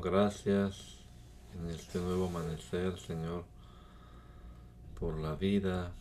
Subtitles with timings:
[0.00, 0.96] Gracias
[1.54, 3.44] en este nuevo amanecer, Señor,
[4.98, 5.92] por la vida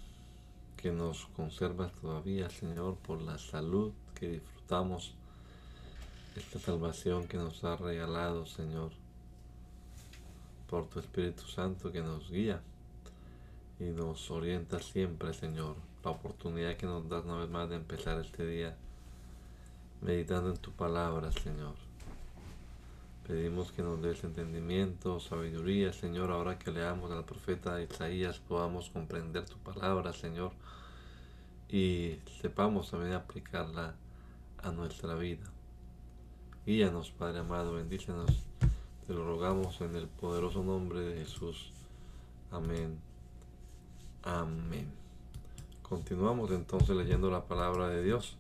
[0.75, 5.13] que nos conservas todavía, Señor, por la salud que disfrutamos,
[6.35, 8.91] esta salvación que nos ha regalado, Señor,
[10.69, 12.61] por tu Espíritu Santo que nos guía
[13.79, 18.19] y nos orienta siempre, Señor, la oportunidad que nos das una vez más de empezar
[18.19, 18.75] este día
[20.01, 21.86] meditando en tu palabra, Señor.
[23.27, 29.43] Pedimos que nos des entendimiento, sabiduría, Señor, ahora que leamos al profeta Isaías podamos comprender
[29.43, 30.53] tu palabra, Señor,
[31.67, 33.95] y sepamos también aplicarla
[34.63, 35.43] a nuestra vida.
[36.65, 38.45] Guíanos, Padre amado, bendícenos,
[39.05, 41.73] te lo rogamos en el poderoso nombre de Jesús.
[42.49, 42.97] Amén.
[44.23, 44.89] Amén.
[45.81, 48.37] Continuamos entonces leyendo la palabra de Dios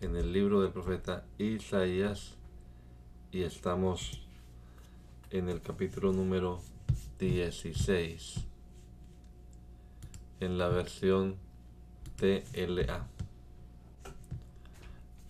[0.00, 2.34] en el libro del profeta Isaías
[3.36, 4.22] y estamos
[5.30, 6.62] en el capítulo número
[7.18, 8.46] 16
[10.40, 11.36] en la versión
[12.18, 13.06] TLA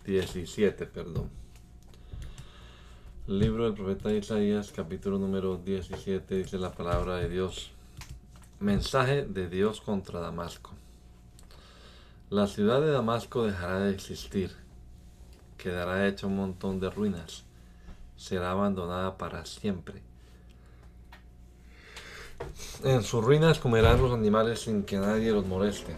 [0.05, 1.28] 17 perdón.
[3.27, 7.72] Libro del profeta Isaías capítulo número 17 dice la palabra de Dios.
[8.61, 10.71] Mensaje de Dios contra Damasco.
[12.31, 14.53] La ciudad de Damasco dejará de existir,
[15.59, 17.46] quedará hecha un montón de ruinas,
[18.16, 20.03] será abandonada para siempre.
[22.84, 25.94] En sus ruinas comerán los animales sin que nadie los moleste.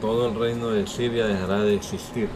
[0.00, 2.28] Todo el reino de Siria dejará de existir.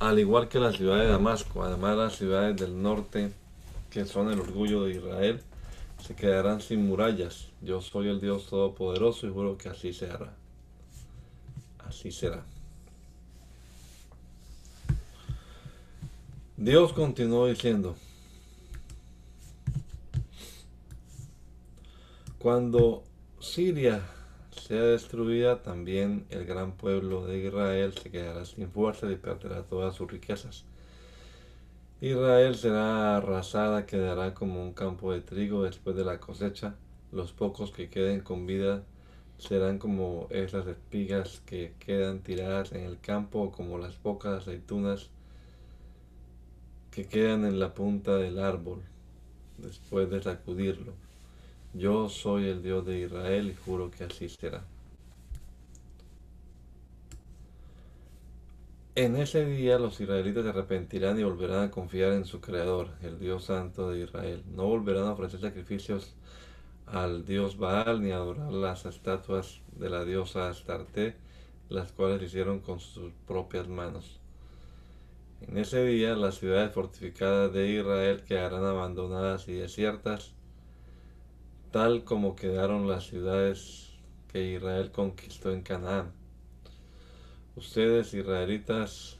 [0.00, 3.32] Al igual que la ciudad de Damasco, además las ciudades del norte,
[3.88, 5.40] que son el orgullo de Israel,
[6.04, 7.48] se quedarán sin murallas.
[7.60, 10.41] Yo soy el Dios Todopoderoso y juro que así se hará.
[11.92, 12.42] Así será.
[16.56, 17.96] Dios continuó diciendo,
[22.38, 23.04] cuando
[23.40, 24.00] Siria
[24.52, 29.94] sea destruida, también el gran pueblo de Israel se quedará sin fuerza y perderá todas
[29.94, 30.64] sus riquezas.
[32.00, 36.74] Israel será arrasada, quedará como un campo de trigo después de la cosecha.
[37.12, 38.82] Los pocos que queden con vida
[39.42, 45.10] serán como esas espigas que quedan tiradas en el campo como las pocas aceitunas
[46.92, 48.82] que quedan en la punta del árbol
[49.58, 50.92] después de sacudirlo.
[51.74, 54.62] Yo soy el Dios de Israel y juro que así será.
[58.94, 63.18] En ese día los israelitas se arrepentirán y volverán a confiar en su Creador, el
[63.18, 64.42] Dios Santo de Israel.
[64.54, 66.14] No volverán a ofrecer sacrificios
[66.86, 71.16] al Dios Baal ni adorar las estatuas de la diosa Astarte,
[71.68, 74.20] las cuales hicieron con sus propias manos.
[75.40, 80.32] En ese día las ciudades fortificadas de Israel quedarán abandonadas y desiertas,
[81.70, 83.90] tal como quedaron las ciudades
[84.32, 86.12] que Israel conquistó en Canaán
[87.54, 89.18] Ustedes, israelitas,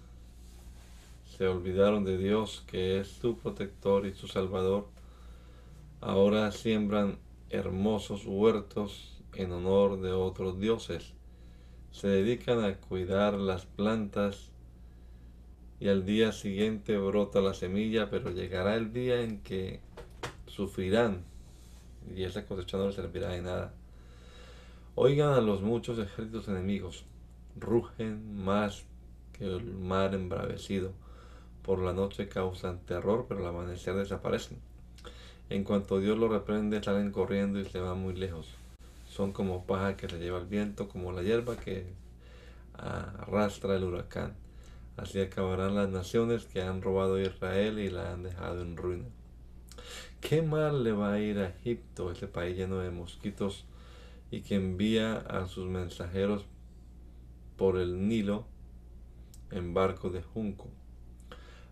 [1.36, 4.88] se olvidaron de Dios, que es su protector y su salvador.
[6.00, 7.18] Ahora siembran
[7.52, 11.14] hermosos huertos en honor de otros dioses.
[11.90, 14.50] Se dedican a cuidar las plantas
[15.78, 19.80] y al día siguiente brota la semilla, pero llegará el día en que
[20.46, 21.24] sufrirán
[22.14, 23.74] y esa cosecha no les servirá de nada.
[24.94, 27.04] Oigan a los muchos ejércitos enemigos
[27.56, 28.84] rugen más
[29.32, 30.92] que el mar embravecido.
[31.62, 34.58] Por la noche causan terror, pero al amanecer desaparecen.
[35.52, 38.48] En cuanto Dios los reprende, salen corriendo y se van muy lejos.
[39.06, 41.92] Son como paja que se lleva el viento, como la hierba que
[42.72, 44.32] arrastra el huracán.
[44.96, 49.04] Así acabarán las naciones que han robado a Israel y la han dejado en ruina.
[50.22, 53.66] ¿Qué mal le va a ir a Egipto, ese país lleno de mosquitos,
[54.30, 56.46] y que envía a sus mensajeros
[57.58, 58.46] por el Nilo
[59.50, 60.70] en barco de junco.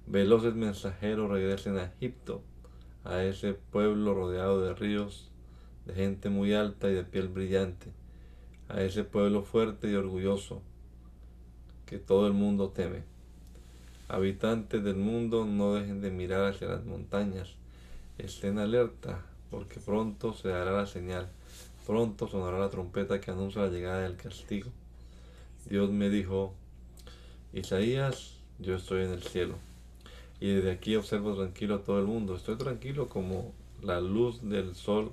[0.06, 2.42] Veloces mensajeros regresen a Egipto,
[3.04, 5.30] a ese pueblo rodeado de ríos,
[5.86, 7.92] de gente muy alta y de piel brillante,
[8.68, 10.62] a ese pueblo fuerte y orgulloso
[11.86, 13.02] que todo el mundo teme.
[14.08, 17.56] Habitantes del mundo, no dejen de mirar hacia las montañas,
[18.18, 21.28] estén alerta, porque pronto se dará la señal,
[21.86, 24.70] pronto sonará la trompeta que anuncia la llegada del castigo.
[25.68, 26.54] Dios me dijo,
[27.52, 29.69] Isaías, yo estoy en el cielo.
[30.40, 32.34] Y desde aquí observo tranquilo a todo el mundo.
[32.34, 33.52] Estoy tranquilo como
[33.82, 35.12] la luz del sol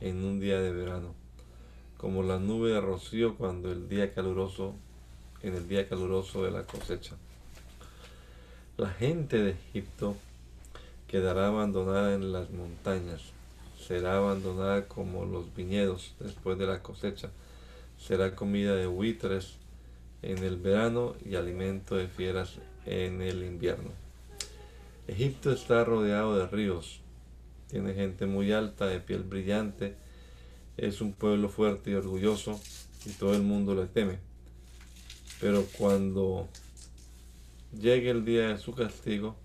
[0.00, 1.14] en un día de verano,
[1.96, 4.74] como la nube de rocío cuando el día caluroso,
[5.42, 7.16] en el día caluroso de la cosecha.
[8.76, 10.16] La gente de Egipto
[11.06, 13.32] quedará abandonada en las montañas,
[13.78, 17.30] será abandonada como los viñedos después de la cosecha,
[17.98, 19.56] será comida de buitres
[20.22, 24.01] en el verano y alimento de fieras en el invierno.
[25.12, 27.00] Egipto está rodeado de ríos,
[27.68, 29.94] tiene gente muy alta, de piel brillante,
[30.78, 32.58] es un pueblo fuerte y orgulloso
[33.04, 34.20] y todo el mundo le teme.
[35.38, 36.48] Pero cuando
[37.78, 39.36] llegue el día de su castigo,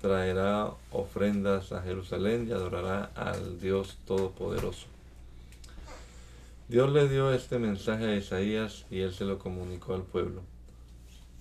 [0.00, 4.86] traerá ofrendas a Jerusalén y adorará al Dios Todopoderoso.
[6.66, 10.42] Dios le dio este mensaje a Isaías y él se lo comunicó al pueblo.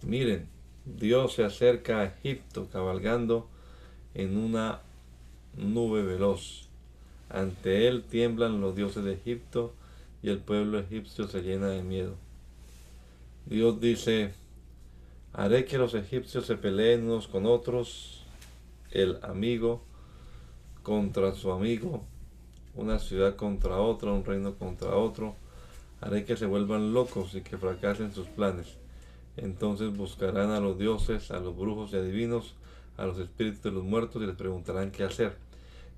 [0.03, 0.47] Miren,
[0.95, 3.47] Dios se acerca a Egipto cabalgando
[4.13, 4.81] en una
[5.57, 6.69] nube veloz.
[7.29, 9.73] Ante él tiemblan los dioses de Egipto
[10.23, 12.15] y el pueblo egipcio se llena de miedo.
[13.45, 14.33] Dios dice,
[15.33, 18.23] haré que los egipcios se peleen unos con otros,
[18.91, 19.81] el amigo
[20.83, 22.03] contra su amigo,
[22.75, 25.35] una ciudad contra otra, un reino contra otro.
[25.99, 28.77] Haré que se vuelvan locos y que fracasen sus planes.
[29.37, 32.55] Entonces buscarán a los dioses, a los brujos y adivinos,
[32.97, 35.37] a los espíritus de los muertos y les preguntarán qué hacer.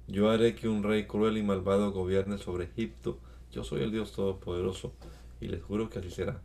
[0.08, 3.18] Yo haré que un rey cruel y malvado gobierne sobre Egipto.
[3.52, 4.92] Yo soy el Dios Todopoderoso
[5.40, 6.42] y les juro que así será.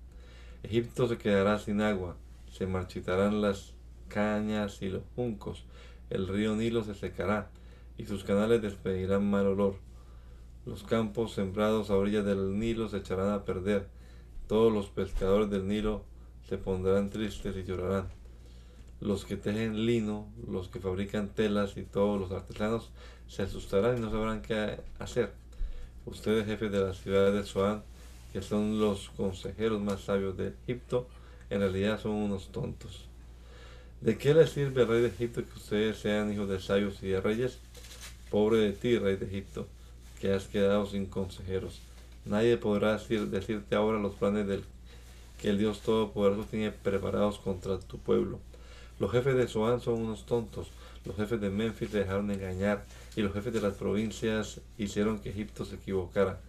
[0.62, 2.16] Egipto se quedará sin agua,
[2.50, 3.74] se marchitarán las
[4.08, 5.64] cañas y los juncos,
[6.10, 7.50] el río Nilo se secará
[7.98, 9.76] y sus canales despedirán mal olor.
[10.64, 13.88] Los campos sembrados a orillas del Nilo se echarán a perder.
[14.46, 16.04] Todos los pescadores del Nilo
[16.48, 18.08] se pondrán tristes y llorarán.
[19.00, 22.90] Los que tejen lino, los que fabrican telas y todos los artesanos
[23.28, 25.32] se asustarán y no sabrán qué hacer.
[26.06, 27.82] Ustedes, jefes de la ciudad de Zoán,
[28.32, 31.06] que son los consejeros más sabios de Egipto,
[31.50, 33.08] en realidad son unos tontos.
[34.00, 37.20] ¿De qué les sirve, rey de Egipto, que ustedes sean hijos de sabios y de
[37.20, 37.58] reyes?
[38.30, 39.66] Pobre de ti, rey de Egipto,
[40.20, 41.80] que has quedado sin consejeros.
[42.26, 44.64] Nadie podrá decirte ahora los planes del
[45.48, 48.38] el Dios Todopoderoso tiene preparados contra tu pueblo.
[48.98, 50.68] Los jefes de Zoán son unos tontos,
[51.04, 52.84] los jefes de Memphis se dejaron engañar
[53.16, 56.40] y los jefes de las provincias hicieron que Egipto se equivocara.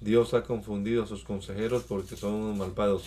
[0.00, 3.04] Dios ha confundido a sus consejeros porque son unos malvados.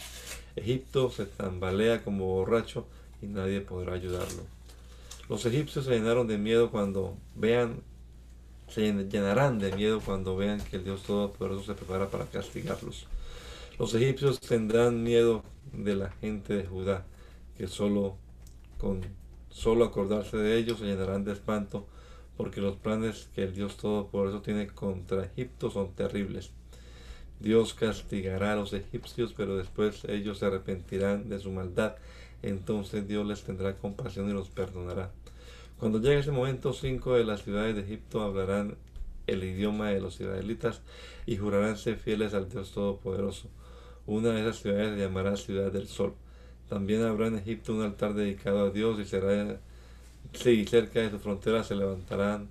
[0.56, 2.86] Egipto se tambalea como borracho
[3.22, 4.44] y nadie podrá ayudarlo.
[5.28, 7.82] Los egipcios se llenaron de miedo cuando vean,
[8.70, 13.08] se llenarán de miedo cuando vean que el Dios Todopoderoso se prepara para castigarlos.
[13.78, 17.06] Los egipcios tendrán miedo de la gente de Judá,
[17.58, 18.16] que solo
[18.78, 19.02] con
[19.50, 21.86] solo acordarse de ellos se llenarán de espanto,
[22.38, 26.52] porque los planes que el Dios Todopoderoso tiene contra Egipto son terribles.
[27.42, 31.98] Dios castigará a los egipcios, pero después ellos se arrepentirán de su maldad.
[32.44, 35.12] Entonces Dios les tendrá compasión y los perdonará.
[35.80, 38.78] Cuando llegue ese momento, cinco de las ciudades de Egipto hablarán
[39.28, 40.82] el idioma de los israelitas
[41.26, 43.50] y jurarán ser fieles al Dios Todopoderoso.
[44.08, 46.14] Una de esas ciudades se llamará Ciudad del Sol.
[46.70, 49.60] También habrá en Egipto un altar dedicado a Dios y será
[50.34, 52.48] cerca de su frontera se levantarán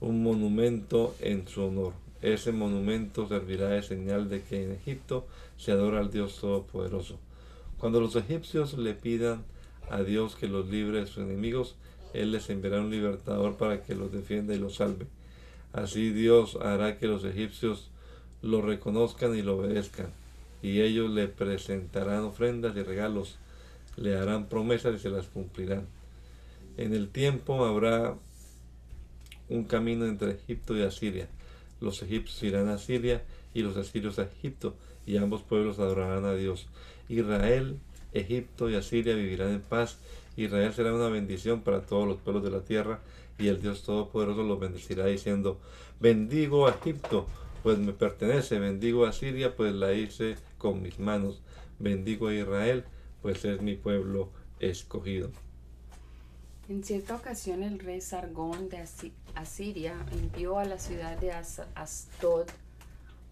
[0.00, 1.92] un monumento en su honor.
[2.22, 7.18] Ese monumento servirá de señal de que en Egipto se adora al Dios Todopoderoso.
[7.78, 9.44] Cuando los egipcios le pidan
[9.90, 11.76] a Dios que los libre de sus enemigos,
[12.12, 15.06] Él les enviará un libertador para que los defienda y los salve.
[15.72, 17.90] Así Dios hará que los egipcios
[18.42, 20.10] lo reconozcan y lo obedezcan,
[20.62, 23.38] y ellos le presentarán ofrendas y regalos,
[23.96, 25.86] le harán promesas y se las cumplirán.
[26.76, 28.16] En el tiempo habrá
[29.48, 31.28] un camino entre Egipto y Asiria
[31.80, 33.22] los egipcios irán a Siria
[33.54, 34.74] y los asirios a Egipto,
[35.06, 36.66] y ambos pueblos adorarán a Dios.
[37.08, 37.78] Israel,
[38.12, 39.98] Egipto y Asiria vivirán en paz.
[40.36, 43.00] Israel será una bendición para todos los pueblos de la tierra,
[43.38, 45.58] y el Dios Todopoderoso los bendecirá diciendo,
[45.98, 47.26] bendigo a Egipto,
[47.62, 51.40] pues me pertenece, bendigo a Siria, pues la hice con mis manos,
[51.78, 52.84] bendigo a Israel,
[53.22, 55.30] pues es mi pueblo escogido.
[56.68, 58.86] En cierta ocasión el rey Sargón de
[59.34, 62.46] Asiria envió a la ciudad de Asdod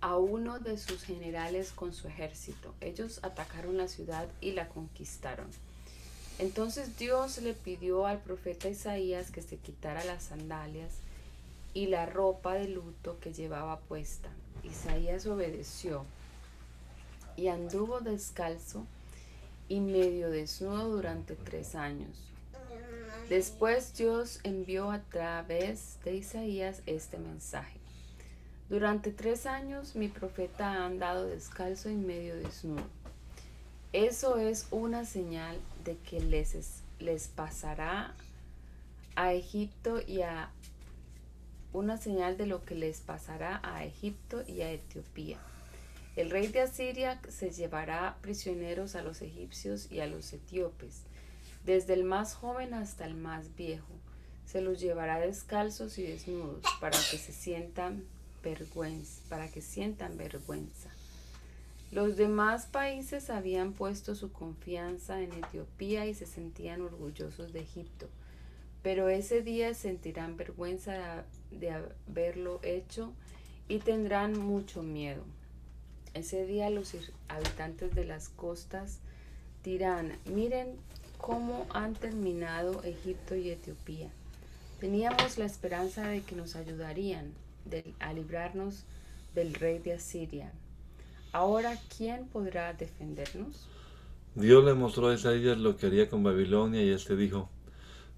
[0.01, 2.75] a uno de sus generales con su ejército.
[2.81, 5.47] Ellos atacaron la ciudad y la conquistaron.
[6.39, 10.95] Entonces Dios le pidió al profeta Isaías que se quitara las sandalias
[11.75, 14.31] y la ropa de luto que llevaba puesta.
[14.65, 16.05] Isaías obedeció
[17.39, 18.85] y anduvo descalzo
[19.69, 22.29] y medio desnudo durante tres años.
[23.29, 27.79] Después Dios envió a través de Isaías este mensaje.
[28.69, 32.83] Durante tres años mi profeta ha andado descalzo y medio desnudo.
[33.93, 38.15] Eso es una señal de que les, les pasará
[39.15, 40.51] a Egipto y a
[41.73, 45.39] una señal de lo que les pasará a Egipto y a Etiopía.
[46.19, 51.05] El rey de Asiria se llevará prisioneros a los egipcios y a los etíopes
[51.65, 53.87] desde el más joven hasta el más viejo.
[54.45, 58.03] Se los llevará descalzos y desnudos para que se sientan
[58.43, 60.91] vergüenza, para que sientan vergüenza.
[61.93, 68.09] Los demás países habían puesto su confianza en Etiopía y se sentían orgullosos de Egipto,
[68.83, 73.13] pero ese día sentirán vergüenza de haberlo hecho
[73.69, 75.23] y tendrán mucho miedo.
[76.19, 76.97] Ese día los
[77.29, 78.99] habitantes de las costas
[79.63, 80.67] dirán, miren
[81.17, 84.11] cómo han terminado Egipto y Etiopía.
[84.81, 87.33] Teníamos la esperanza de que nos ayudarían
[88.01, 88.83] a librarnos
[89.37, 90.51] del rey de Asiria.
[91.31, 93.69] Ahora, ¿quién podrá defendernos?
[94.35, 97.49] Dios le mostró a Isaías lo que haría con Babilonia y éste dijo,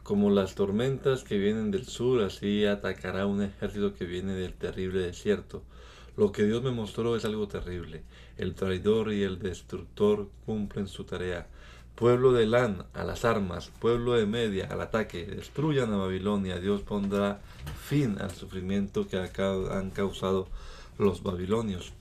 [0.05, 5.01] como las tormentas que vienen del sur, así atacará un ejército que viene del terrible
[5.01, 5.63] desierto.
[6.17, 8.03] Lo que Dios me mostró es algo terrible.
[8.37, 11.47] El traidor y el destructor cumplen su tarea.
[11.95, 16.81] Pueblo de Lan, a las armas, pueblo de Media, al ataque, destruyan a Babilonia, Dios
[16.81, 17.41] pondrá
[17.83, 20.49] fin al sufrimiento que han causado
[20.99, 21.93] los babilonios.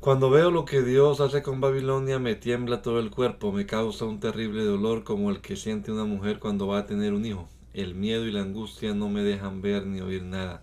[0.00, 4.06] Cuando veo lo que Dios hace con Babilonia, me tiembla todo el cuerpo, me causa
[4.06, 7.48] un terrible dolor como el que siente una mujer cuando va a tener un hijo.
[7.74, 10.62] El miedo y la angustia no me dejan ver ni oír nada.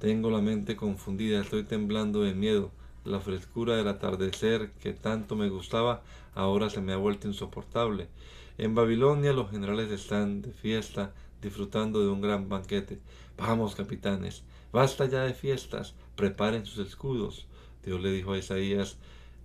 [0.00, 2.70] Tengo la mente confundida, estoy temblando de miedo.
[3.04, 6.02] La frescura del atardecer que tanto me gustaba
[6.34, 8.08] ahora se me ha vuelto insoportable.
[8.56, 12.98] En Babilonia los generales están de fiesta, disfrutando de un gran banquete.
[13.36, 14.42] Vamos, capitanes,
[14.72, 17.46] basta ya de fiestas, preparen sus escudos.
[17.84, 18.96] Dios le dijo a Isaías,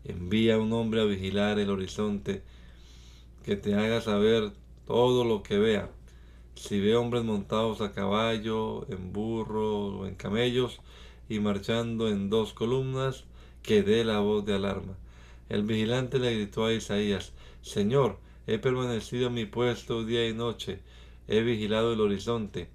[0.05, 2.43] envía un hombre a vigilar el horizonte,
[3.43, 4.53] que te haga saber
[4.87, 5.89] todo lo que vea.
[6.55, 10.79] Si ve hombres montados a caballo, en burros o en camellos,
[11.29, 13.25] y marchando en dos columnas,
[13.61, 14.95] que dé la voz de alarma.
[15.49, 20.79] El vigilante le gritó a Isaías, Señor, he permanecido en mi puesto día y noche,
[21.27, 22.69] he vigilado el horizonte,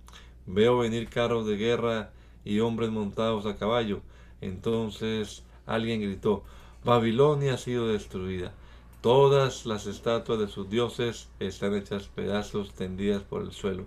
[0.46, 2.12] veo venir carros de guerra
[2.44, 4.02] y hombres montados a caballo.
[4.40, 6.44] Entonces alguien gritó,
[6.84, 8.54] Babilonia ha sido destruida.
[9.00, 13.86] Todas las estatuas de sus dioses están hechas pedazos tendidas por el suelo.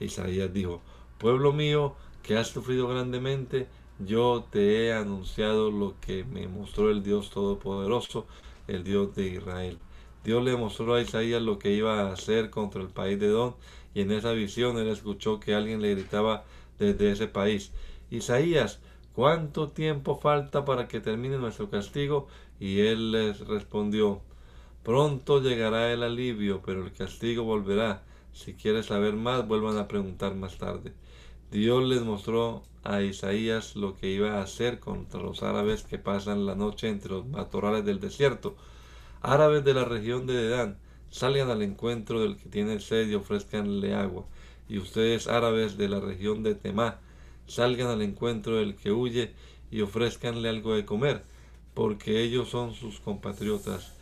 [0.00, 0.80] Isaías dijo,
[1.18, 3.68] Pueblo mío, que has sufrido grandemente,
[3.98, 8.26] yo te he anunciado lo que me mostró el Dios Todopoderoso,
[8.66, 9.78] el Dios de Israel.
[10.24, 13.56] Dios le mostró a Isaías lo que iba a hacer contra el país de Don,
[13.92, 16.44] y en esa visión él escuchó que alguien le gritaba
[16.78, 17.70] desde ese país,
[18.10, 18.80] Isaías,
[19.12, 22.28] ¿cuánto tiempo falta para que termine nuestro castigo?
[22.58, 24.22] Y él les respondió,
[24.84, 28.02] pronto llegará el alivio, pero el castigo volverá.
[28.32, 30.92] Si quieres saber más, vuelvan a preguntar más tarde.
[31.50, 36.44] Dios les mostró a Isaías lo que iba a hacer contra los árabes que pasan
[36.44, 38.56] la noche entre los matorrales del desierto.
[39.22, 40.78] Árabes de la región de Dedán,
[41.10, 44.26] salgan al encuentro del que tiene sed y ofrezcanle agua.
[44.68, 46.98] Y ustedes, árabes de la región de Temá,
[47.46, 49.32] salgan al encuentro del que huye
[49.70, 51.22] y ofrezcanle algo de comer,
[51.72, 53.93] porque ellos son sus compatriotas,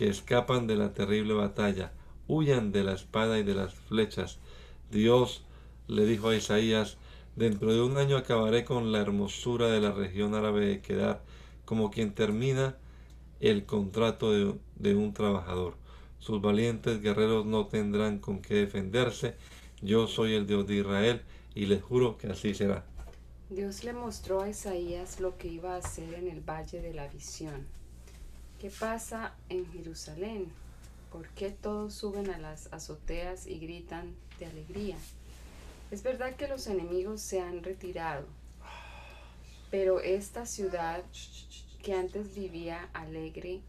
[0.00, 1.92] que escapan de la terrible batalla,
[2.26, 4.38] huyan de la espada y de las flechas.
[4.90, 5.44] Dios
[5.88, 6.96] le dijo a Isaías,
[7.36, 11.22] dentro de un año acabaré con la hermosura de la región árabe de Kedar,
[11.66, 12.78] como quien termina
[13.40, 15.74] el contrato de, de un trabajador.
[16.18, 19.34] Sus valientes guerreros no tendrán con qué defenderse.
[19.82, 21.20] Yo soy el Dios de Israel
[21.54, 22.86] y les juro que así será.
[23.50, 27.06] Dios le mostró a Isaías lo que iba a hacer en el valle de la
[27.08, 27.66] visión.
[28.60, 30.52] ¿Qué pasa en Jerusalén?
[31.10, 34.98] ¿Por qué todos suben a las azoteas y gritan de alegría?
[35.90, 38.26] Es verdad que los enemigos se han retirado,
[39.70, 41.02] pero esta ciudad
[41.82, 43.62] que antes vivía alegre,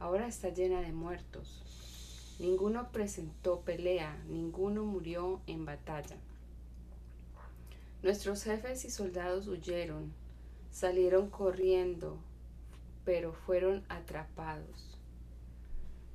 [0.00, 1.62] ahora está llena de muertos.
[2.40, 6.16] Ninguno presentó pelea, ninguno murió en batalla.
[8.02, 10.12] Nuestros jefes y soldados huyeron,
[10.72, 12.18] salieron corriendo,
[13.04, 14.98] pero fueron atrapados.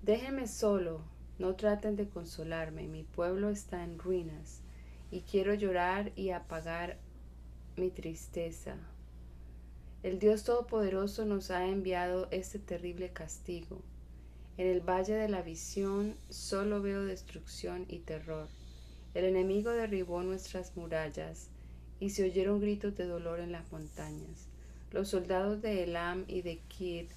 [0.02, 1.02] Déjenme solo,
[1.40, 4.62] no traten de consolarme, mi pueblo está en ruinas,
[5.12, 6.98] y quiero llorar y apagar
[7.76, 8.76] mi tristeza.
[10.04, 13.82] El Dios Todopoderoso nos ha enviado este terrible castigo.
[14.58, 18.48] En el valle de la visión solo veo destrucción y terror.
[19.14, 21.50] El enemigo derribó nuestras murallas
[22.00, 24.47] y se oyeron gritos de dolor en las montañas.
[24.92, 27.08] Los soldados de Elam y de Kir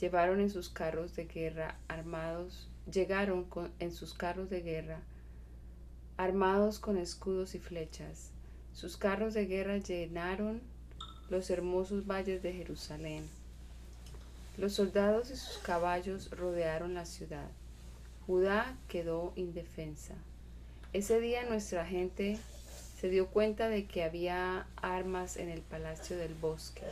[0.00, 3.46] llevaron en sus carros de guerra armados, llegaron
[3.78, 5.00] en sus carros de guerra
[6.16, 8.30] armados con escudos y flechas.
[8.74, 10.60] Sus carros de guerra llenaron
[11.30, 13.26] los hermosos valles de Jerusalén.
[14.58, 17.48] Los soldados y sus caballos rodearon la ciudad.
[18.26, 20.14] Judá quedó indefensa.
[20.92, 22.38] Ese día nuestra gente
[23.00, 26.82] se dio cuenta de que había armas en el palacio del bosque.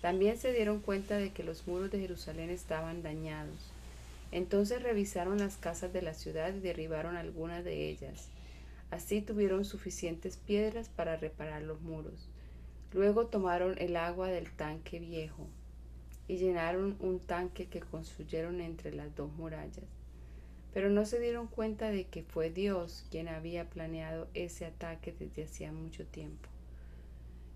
[0.00, 3.70] También se dieron cuenta de que los muros de Jerusalén estaban dañados.
[4.32, 8.26] Entonces revisaron las casas de la ciudad y derribaron algunas de ellas.
[8.90, 12.28] Así tuvieron suficientes piedras para reparar los muros.
[12.92, 15.46] Luego tomaron el agua del tanque viejo
[16.26, 19.97] y llenaron un tanque que construyeron entre las dos murallas
[20.72, 25.44] pero no se dieron cuenta de que fue Dios quien había planeado ese ataque desde
[25.44, 26.48] hacía mucho tiempo.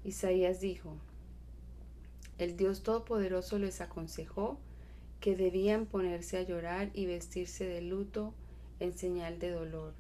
[0.04, 0.96] Isaías dijo,
[2.38, 4.58] el Dios Todopoderoso les aconsejó
[5.20, 8.34] que debían ponerse a llorar y vestirse de luto
[8.80, 9.94] en señal de dolor,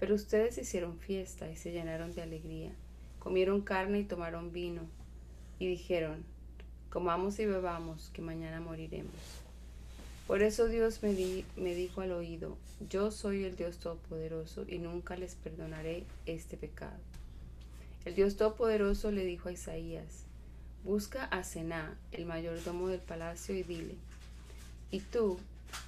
[0.00, 2.72] pero ustedes hicieron fiesta y se llenaron de alegría,
[3.20, 4.82] comieron carne y tomaron vino,
[5.60, 6.24] y dijeron,
[6.90, 9.43] comamos y bebamos, que mañana moriremos.
[10.26, 12.56] Por eso Dios me, me dijo al oído,
[12.88, 16.96] yo soy el Dios Todopoderoso y nunca les perdonaré este pecado.
[18.06, 20.24] El Dios Todopoderoso le dijo a Isaías,
[20.82, 23.96] busca a Sená, el mayordomo del palacio, y dile,
[24.90, 25.38] ¿y tú,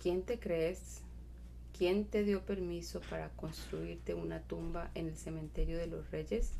[0.02, 1.00] quién te crees?
[1.76, 6.50] ¿Quién te dio permiso para construirte una tumba en el cementerio de los reyes?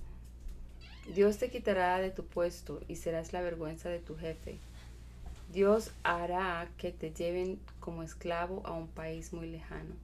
[1.15, 4.59] Dios te quitará de tu puesto y serás la vergüenza de tu jefe
[5.53, 9.95] Dios hará que te lleven como esclavo a un país muy lejano.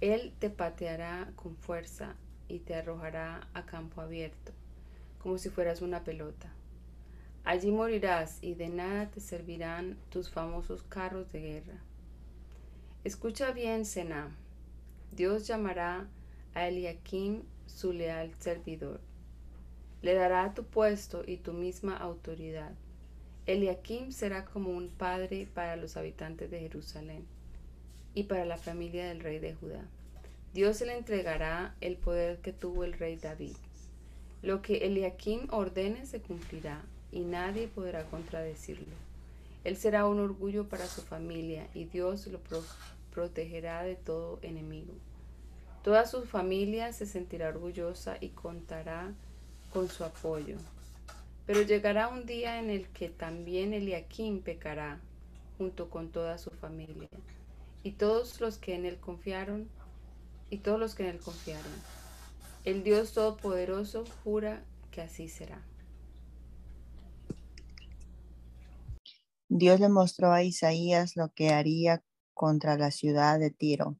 [0.00, 2.14] Él te pateará con fuerza
[2.48, 4.52] y te arrojará a campo abierto,
[5.22, 6.50] como si fueras una pelota.
[7.44, 11.78] Allí morirás y de nada te servirán tus famosos carros de guerra.
[13.04, 14.34] Escucha bien, Sena.
[15.12, 16.08] Dios llamará
[16.54, 19.00] a Eliakim su leal servidor.
[20.00, 22.72] Le dará tu puesto y tu misma autoridad
[23.46, 27.24] Eliakim será como un padre para los habitantes de Jerusalén
[28.12, 29.84] y para la familia del rey de Judá.
[30.52, 33.54] Dios le entregará el poder que tuvo el rey David.
[34.42, 36.82] Lo que Eliakim ordene se cumplirá
[37.12, 38.94] y nadie podrá contradecirlo.
[39.62, 42.40] Él será un orgullo para su familia y Dios lo
[43.12, 44.92] protegerá de todo enemigo.
[45.84, 49.12] Toda su familia se sentirá orgullosa y contará
[49.72, 50.56] con su apoyo.
[51.46, 55.00] Pero llegará un día en el que también Eliakim pecará
[55.56, 57.08] junto con toda su familia
[57.84, 59.68] y todos los que en él confiaron
[60.50, 61.72] y todos los que en él confiaron.
[62.64, 65.64] El Dios Todopoderoso jura que así será.
[69.48, 72.02] Dios le mostró a Isaías lo que haría
[72.34, 73.96] contra la ciudad de Tiro.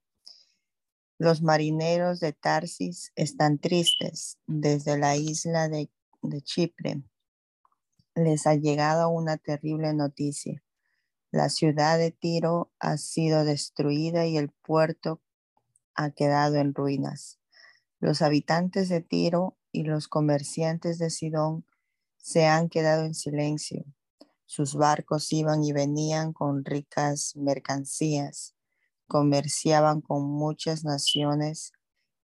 [1.19, 5.89] Los marineros de Tarsis están tristes desde la isla de,
[6.23, 7.05] de Chipre
[8.17, 10.63] les ha llegado una terrible noticia.
[11.31, 15.21] La ciudad de Tiro ha sido destruida y el puerto
[15.95, 17.39] ha quedado en ruinas.
[18.01, 21.67] Los habitantes de Tiro y los comerciantes de Sidón
[22.17, 23.85] se han quedado en silencio.
[24.47, 28.55] Sus barcos iban y venían con ricas mercancías,
[29.09, 31.73] comerciaban con muchas naciones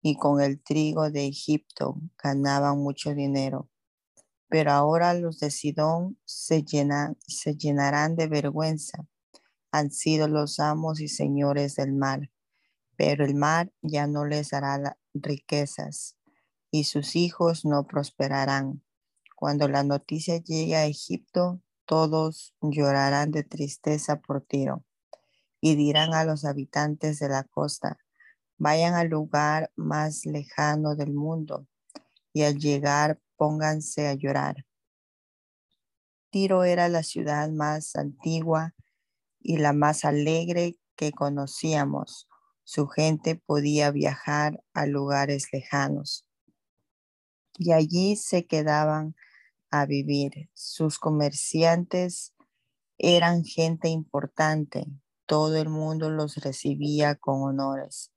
[0.04, 3.70] y con el trigo de Egipto ganaban mucho dinero
[4.50, 9.08] pero ahora los de Sidón se, llenarán de vergüenza.
[9.72, 12.32] Han sido los amos y señores del mar,
[12.98, 16.18] pero el mar ya no les dará riquezas
[16.72, 18.84] y sus hijos no prosperarán.
[19.36, 24.84] Cuando la noticia llegue a Egipto, todos llorarán de tristeza por Tiro
[25.62, 28.00] y dirán a los habitantes de la costa,
[28.58, 31.68] vayan al lugar más lejano del mundo
[32.34, 34.66] y al llegar pónganse a llorar.
[36.30, 38.76] Tiro era la ciudad más antigua
[39.40, 42.28] y la más alegre que conocíamos.
[42.66, 46.26] Su gente podía viajar a lugares lejanos
[47.58, 49.16] y allí se quedaban
[49.72, 50.50] a vivir.
[50.54, 52.34] Sus comerciantes
[52.98, 54.86] eran gente importante.
[55.26, 58.12] Todo el mundo los recibía con honores.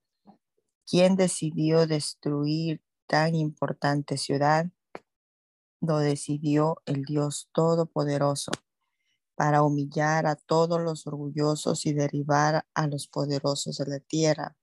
[0.85, 4.67] ¿Quién decidió destruir tan importante ciudad?
[5.83, 8.53] Lo decidió el Dios Todopoderoso
[9.35, 14.57] para humillar a todos los orgullosos y derribar a los poderosos de la tierra.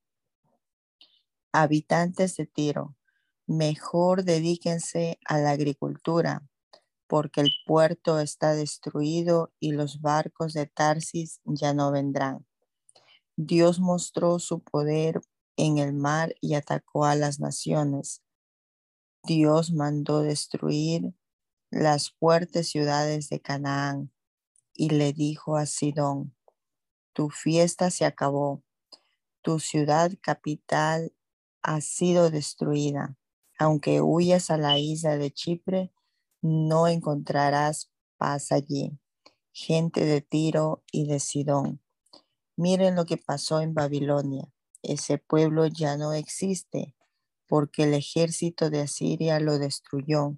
[1.51, 2.95] Habitantes de Tiro,
[3.47, 6.47] mejor dedíquense a la agricultura,
[7.05, 12.45] porque el puerto está destruido y los barcos de Tarsis ya no vendrán.
[13.35, 15.19] Dios mostró su poder
[15.57, 18.21] en el mar y atacó a las naciones.
[19.29, 21.13] Dios mandó destruir
[21.69, 24.11] las fuertes ciudades de Canaán
[24.73, 26.35] y le dijo a Sidón,
[27.13, 28.63] tu fiesta se acabó,
[29.43, 31.13] tu ciudad capital
[31.61, 33.19] ha sido destruida.
[33.59, 35.93] Aunque huyas a la isla de Chipre,
[36.41, 38.97] no encontrarás paz allí.
[39.51, 41.83] Gente de Tiro y de Sidón.
[42.55, 44.51] Miren lo que pasó en Babilonia.
[44.81, 46.95] Ese pueblo ya no existe
[47.49, 50.37] porque el ejército de Asiria lo destruyó.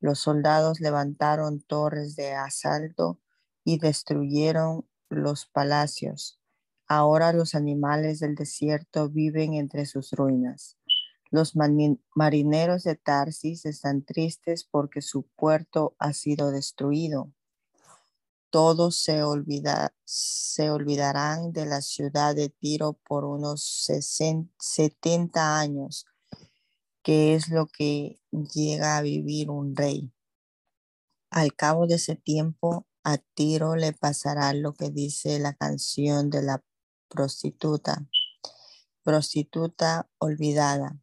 [0.00, 3.20] Los soldados levantaron torres de asalto
[3.64, 6.40] y destruyeron los palacios.
[6.88, 10.76] Ahora los animales del desierto viven entre sus ruinas.
[11.30, 17.32] Los marineros de Tarsis están tristes porque su puerto ha sido destruido.
[18.50, 19.22] Todos se,
[20.04, 26.06] se olvidarán de la ciudad de Tiro por unos 70 años,
[27.02, 30.12] que es lo que llega a vivir un rey.
[31.30, 36.42] Al cabo de ese tiempo, a Tiro le pasará lo que dice la canción de
[36.42, 36.62] la
[37.08, 38.06] prostituta,
[39.02, 41.00] prostituta olvidada.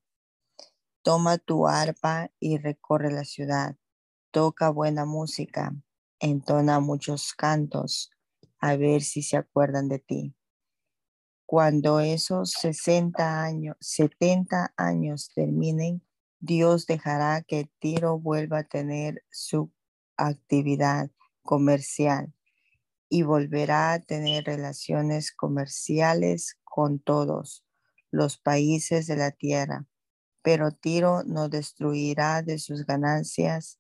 [1.02, 3.78] Toma tu arpa y recorre la ciudad.
[4.32, 5.74] Toca buena música,
[6.20, 8.12] entona muchos cantos,
[8.60, 10.37] a ver si se acuerdan de ti.
[11.48, 16.04] Cuando esos 60 años, 70 años terminen,
[16.42, 19.72] Dios dejará que Tiro vuelva a tener su
[20.18, 21.10] actividad
[21.44, 22.34] comercial
[23.08, 27.66] y volverá a tener relaciones comerciales con todos
[28.12, 29.86] los países de la tierra.
[30.42, 33.80] Pero Tiro no destruirá de sus ganancias,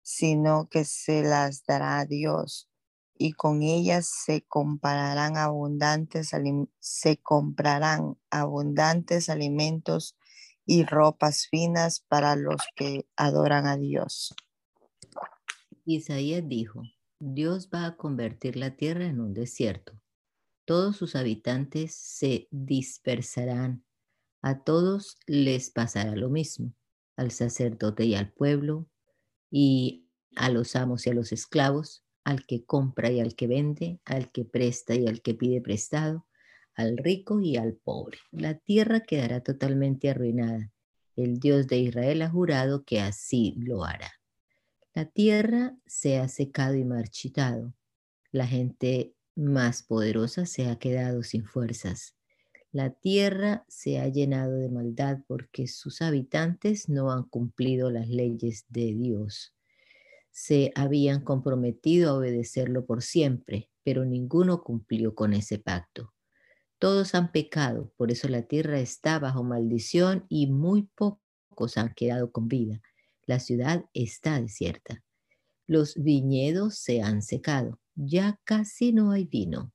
[0.00, 2.67] sino que se las dará a Dios,
[3.18, 6.30] y con ellas se compararán abundantes,
[6.78, 10.16] se comprarán abundantes alimentos
[10.64, 14.34] y ropas finas para los que adoran a Dios.
[15.84, 16.82] Isaías dijo,
[17.18, 20.00] Dios va a convertir la tierra en un desierto.
[20.64, 23.84] Todos sus habitantes se dispersarán
[24.42, 26.72] a todos les pasará lo mismo,
[27.16, 28.88] al sacerdote y al pueblo,
[29.50, 34.00] y a los amos y a los esclavos, al que compra y al que vende,
[34.04, 36.26] al que presta y al que pide prestado,
[36.74, 38.18] al rico y al pobre.
[38.32, 40.70] La tierra quedará totalmente arruinada.
[41.16, 44.12] El Dios de Israel ha jurado que así lo hará.
[44.92, 47.72] La tierra se ha secado y marchitado.
[48.30, 52.14] La gente más poderosa se ha quedado sin fuerzas.
[52.72, 58.66] La tierra se ha llenado de maldad porque sus habitantes no han cumplido las leyes
[58.68, 59.54] de Dios.
[60.40, 66.14] Se habían comprometido a obedecerlo por siempre, pero ninguno cumplió con ese pacto.
[66.78, 72.30] Todos han pecado, por eso la tierra está bajo maldición y muy pocos han quedado
[72.30, 72.80] con vida.
[73.26, 75.02] La ciudad está desierta.
[75.66, 79.72] Los viñedos se han secado, ya casi no hay vino.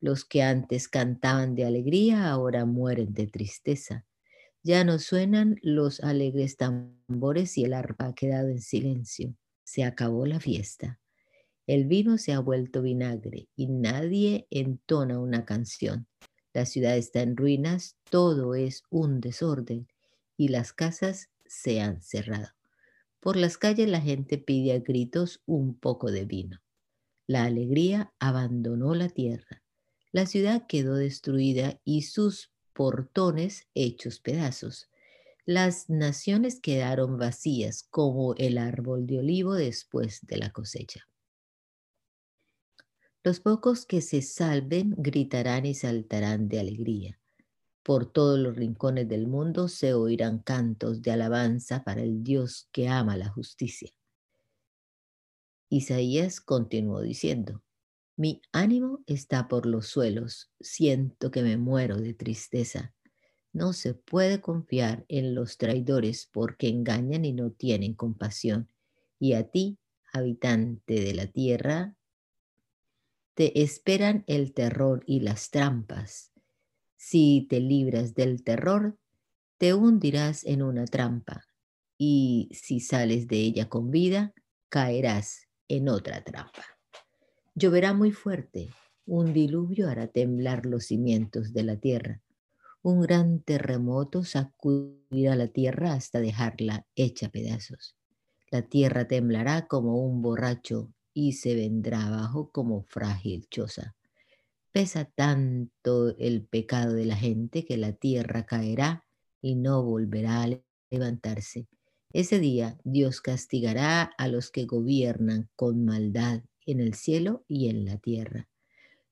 [0.00, 4.04] Los que antes cantaban de alegría ahora mueren de tristeza.
[4.62, 9.34] Ya no suenan los alegres tambores y el arpa ha quedado en silencio.
[9.64, 11.00] Se acabó la fiesta.
[11.66, 16.06] El vino se ha vuelto vinagre y nadie entona una canción.
[16.52, 19.88] La ciudad está en ruinas, todo es un desorden
[20.36, 22.48] y las casas se han cerrado.
[23.18, 26.60] Por las calles la gente pide a gritos un poco de vino.
[27.26, 29.62] La alegría abandonó la tierra.
[30.12, 34.90] La ciudad quedó destruida y sus portones hechos pedazos.
[35.46, 41.06] Las naciones quedaron vacías como el árbol de olivo después de la cosecha.
[43.22, 47.20] Los pocos que se salven gritarán y saltarán de alegría.
[47.82, 52.88] Por todos los rincones del mundo se oirán cantos de alabanza para el Dios que
[52.88, 53.90] ama la justicia.
[55.68, 57.62] Isaías continuó diciendo,
[58.16, 62.93] Mi ánimo está por los suelos, siento que me muero de tristeza.
[63.54, 68.68] No se puede confiar en los traidores porque engañan y no tienen compasión.
[69.20, 69.78] Y a ti,
[70.12, 71.94] habitante de la tierra,
[73.34, 76.32] te esperan el terror y las trampas.
[76.96, 78.98] Si te libras del terror,
[79.58, 81.44] te hundirás en una trampa.
[81.96, 84.34] Y si sales de ella con vida,
[84.68, 86.64] caerás en otra trampa.
[87.54, 88.70] Lloverá muy fuerte,
[89.06, 92.20] un diluvio hará temblar los cimientos de la tierra.
[92.84, 97.96] Un gran terremoto sacudirá la tierra hasta dejarla hecha pedazos.
[98.50, 103.96] La tierra temblará como un borracho y se vendrá abajo como frágil choza.
[104.70, 109.06] Pesa tanto el pecado de la gente que la tierra caerá
[109.40, 111.66] y no volverá a levantarse.
[112.12, 117.86] Ese día Dios castigará a los que gobiernan con maldad en el cielo y en
[117.86, 118.46] la tierra.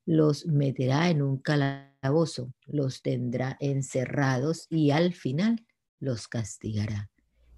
[0.04, 5.64] Los meterá en un calabozo, los tendrá encerrados y al final
[6.00, 7.10] los castigará.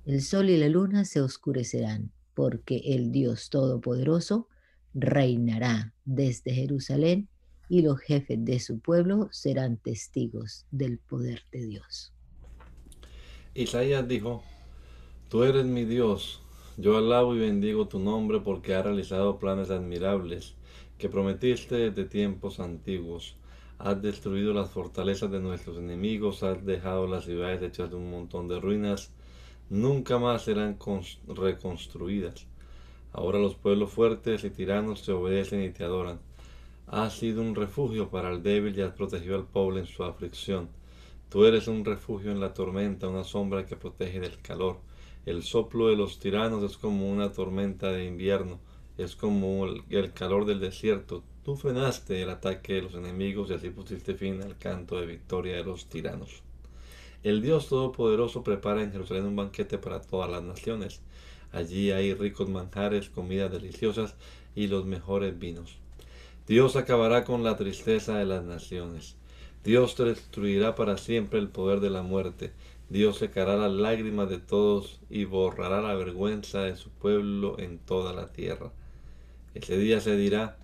[0.05, 4.49] El sol y la luna se oscurecerán, porque el Dios Todopoderoso
[4.93, 7.29] reinará desde Jerusalén
[7.69, 12.13] y los jefes de su pueblo serán testigos del poder de Dios.
[13.55, 14.43] Isaías dijo,
[15.29, 16.43] Tú eres mi Dios,
[16.77, 20.55] yo alabo y bendigo tu nombre porque ha realizado planes admirables
[20.99, 23.37] que prometiste desde tiempos antiguos.
[23.79, 28.49] Has destruido las fortalezas de nuestros enemigos, has dejado las ciudades hechas de un montón
[28.49, 29.13] de ruinas,
[29.69, 30.79] nunca más serán
[31.27, 32.47] reconstruidas.
[33.13, 36.21] Ahora los pueblos fuertes y tiranos te obedecen y te adoran.
[36.87, 40.69] Has sido un refugio para el débil y has protegido al pobre en su aflicción.
[41.29, 44.79] Tú eres un refugio en la tormenta, una sombra que protege del calor.
[45.27, 48.61] El soplo de los tiranos es como una tormenta de invierno,
[48.97, 51.23] es como el, calor del desierto.
[51.45, 55.57] Tú frenaste el ataque de los enemigos y así pusiste fin al canto de victoria
[55.57, 56.43] de los tiranos.
[57.23, 61.01] El Dios Todopoderoso prepara en Jerusalén un banquete para todas las naciones.
[61.53, 64.15] Allí hay ricos manjares, comidas deliciosas
[64.55, 65.79] y los mejores vinos.
[66.47, 69.17] Dios acabará con la tristeza de las naciones.
[69.65, 72.53] Dios destruirá para siempre el poder de la muerte.
[72.91, 78.13] Dios secará las lágrimas de todos y borrará la vergüenza de su pueblo en toda
[78.13, 78.71] la tierra.
[79.55, 80.57] Ese día se dirá,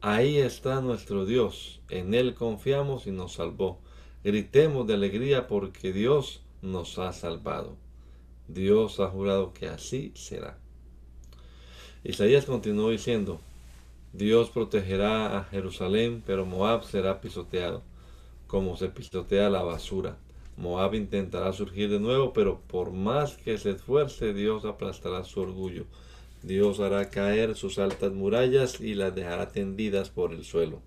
[0.00, 3.80] ahí está nuestro Dios, en Él confiamos y nos salvó.
[4.22, 7.76] Gritemos de alegría porque Dios nos ha salvado.
[8.46, 10.58] Dios ha jurado que así será.
[12.04, 13.40] Isaías continuó diciendo,
[14.12, 17.82] Dios protegerá a Jerusalén, pero Moab será pisoteado,
[18.46, 20.16] como se pisotea la basura.
[20.56, 25.86] Moab intentará surgir de nuevo, pero por más que se esfuerce, Dios aplastará su orgullo.
[26.42, 30.80] Dios hará caer sus altas murallas y las dejará tendidas por el suelo.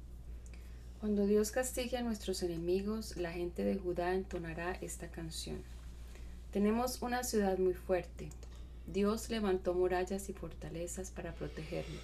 [1.00, 5.62] Cuando Dios castigue a nuestros enemigos, la gente de Judá entonará esta canción.
[6.52, 8.30] Tenemos una ciudad muy fuerte.
[8.88, 12.02] Dios levantó murallas y fortalezas para protegernos.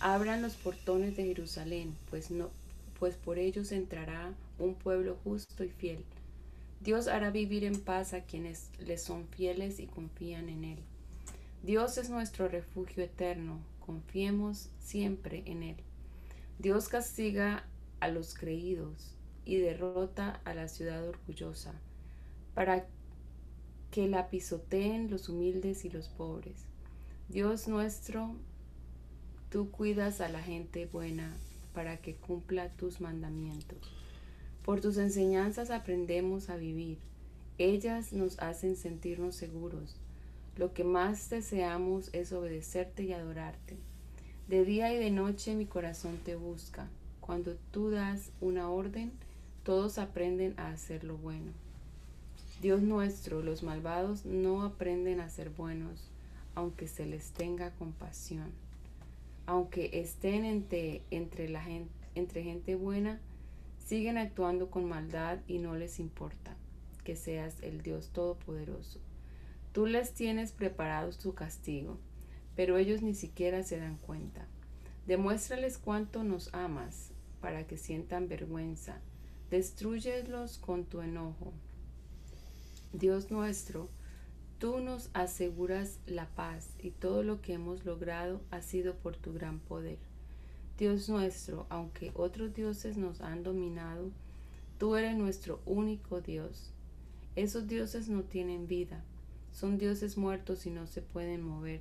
[0.00, 2.50] Abran los portones de Jerusalén, pues no,
[2.98, 6.04] pues por ellos entrará un pueblo justo y fiel
[6.84, 10.78] Dios hará vivir en paz a quienes le son fieles y confían en Él.
[11.64, 15.76] Dios es nuestro refugio eterno, confiemos siempre en Él.
[16.58, 17.64] Dios castiga
[18.00, 19.14] a los creídos
[19.46, 21.72] y derrota a la ciudad orgullosa,
[22.52, 22.86] para
[23.90, 26.66] que la pisoteen los humildes y los pobres.
[27.30, 28.36] Dios nuestro,
[29.48, 31.34] tú cuidas a la gente buena
[31.72, 33.90] para que cumpla tus mandamientos.
[34.66, 36.98] Por tus enseñanzas aprendemos a vivir.
[37.56, 39.98] Ellas nos hacen sentirnos seguros.
[40.56, 43.76] Lo que más deseamos es obedecerte y adorarte.
[44.48, 46.88] De día y de noche mi corazón te busca.
[47.20, 49.12] Cuando tú das una orden,
[49.62, 51.52] todos aprenden a hacer lo bueno.
[52.60, 56.10] Dios nuestro, los malvados no aprenden a ser buenos,
[56.54, 58.52] aunque se les tenga compasión.
[59.46, 63.20] Aunque estén entre, entre, gente, entre gente buena,
[63.84, 66.56] Siguen actuando con maldad y no les importa
[67.04, 68.98] que seas el Dios Todopoderoso.
[69.74, 71.98] Tú les tienes preparado su castigo,
[72.54, 74.46] pero ellos ni siquiera se dan cuenta.
[75.08, 77.10] Demuéstrales cuánto nos amas
[77.40, 79.00] para que sientan vergüenza.
[79.50, 81.52] Destruyelos con tu enojo.
[82.92, 83.88] Dios nuestro,
[84.60, 89.32] tú nos aseguras la paz y todo lo que hemos logrado ha sido por tu
[89.32, 89.98] gran poder.
[90.78, 94.12] Dios nuestro, aunque otros dioses nos han dominado,
[94.78, 96.70] tú eres nuestro único Dios.
[97.34, 99.02] Esos dioses no tienen vida,
[99.54, 101.80] son dioses muertos y no se pueden mover.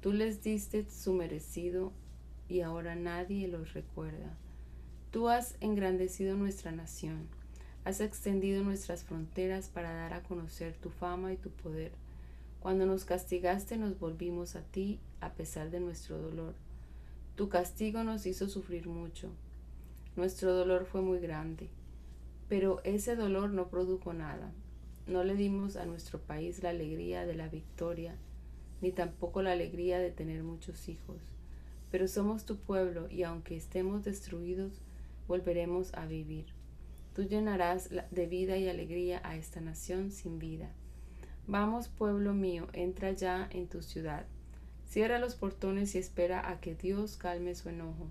[0.00, 1.92] Tú les diste su merecido
[2.48, 4.36] y ahora nadie los recuerda.
[5.10, 7.28] Tú has engrandecido nuestra nación,
[7.84, 11.92] has extendido nuestras fronteras para dar a conocer tu fama y tu poder.
[12.60, 16.54] Cuando nos castigaste nos volvimos a ti a pesar de nuestro dolor.
[17.36, 19.28] Tu castigo nos hizo sufrir mucho.
[20.16, 21.68] Nuestro dolor fue muy grande,
[22.48, 24.50] pero ese dolor no produjo nada.
[25.06, 28.14] No le dimos a nuestro país la alegría de la victoria,
[28.80, 31.20] ni tampoco la alegría de tener muchos hijos.
[31.90, 34.80] Pero somos tu pueblo y aunque estemos destruidos,
[35.26, 36.46] volveremos a vivir.
[37.14, 40.70] Tú llenarás de vida y alegría a esta nación sin vida.
[41.46, 44.24] Vamos, pueblo mío, entra ya en tu ciudad.
[44.88, 48.06] Cierra los portones y espera a que Dios calme su enojo.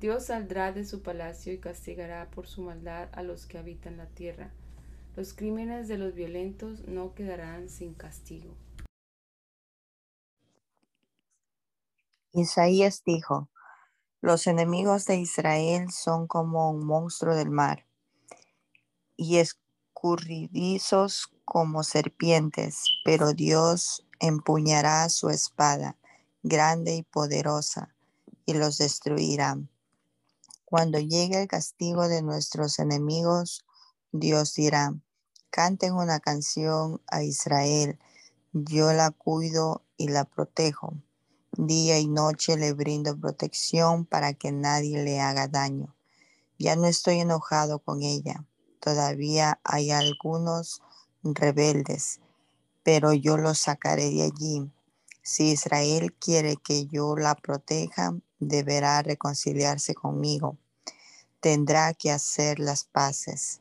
[0.00, 4.06] Dios saldrá de su palacio y castigará por su maldad a los que habitan la
[4.06, 4.50] tierra.
[5.16, 8.56] Los crímenes de los violentos no quedarán sin castigo.
[12.32, 13.48] Isaías dijo,
[14.20, 17.86] los enemigos de Israel son como un monstruo del mar
[19.16, 25.96] y escurridizos como serpientes, pero Dios empuñará su espada
[26.42, 27.94] grande y poderosa
[28.46, 29.58] y los destruirá.
[30.64, 33.64] Cuando llegue el castigo de nuestros enemigos,
[34.12, 34.92] Dios dirá,
[35.50, 37.96] canten una canción a Israel,
[38.52, 40.94] yo la cuido y la protejo.
[41.52, 45.94] Día y noche le brindo protección para que nadie le haga daño.
[46.58, 48.44] Ya no estoy enojado con ella.
[48.80, 50.82] Todavía hay algunos
[51.22, 52.18] rebeldes,
[52.82, 54.68] pero yo los sacaré de allí.
[55.22, 60.56] Si Israel quiere que yo la proteja, deberá reconciliarse conmigo.
[61.38, 63.60] Tendrá que hacer las paces.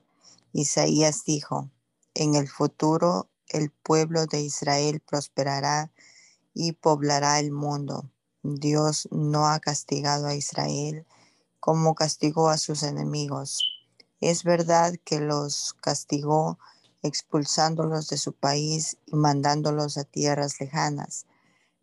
[0.53, 1.69] Isaías dijo,
[2.13, 5.91] en el futuro el pueblo de Israel prosperará
[6.53, 8.09] y poblará el mundo.
[8.43, 11.05] Dios no ha castigado a Israel
[11.59, 13.59] como castigó a sus enemigos.
[14.21, 16.57] Es verdad que los castigó
[17.03, 21.25] expulsándolos de su país y mandándolos a tierras lejanas,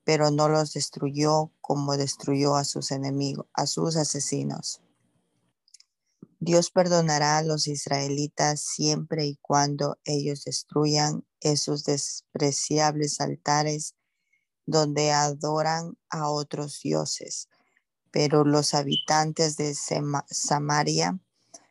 [0.05, 4.81] pero no los destruyó como destruyó a sus enemigos, a sus asesinos.
[6.47, 13.97] Dios perdonará a los israelitas siempre y cuando ellos destruyan esos despreciables altares
[14.65, 17.49] donde adoran a otros dioses.
[18.13, 21.19] Pero los habitantes de Samaria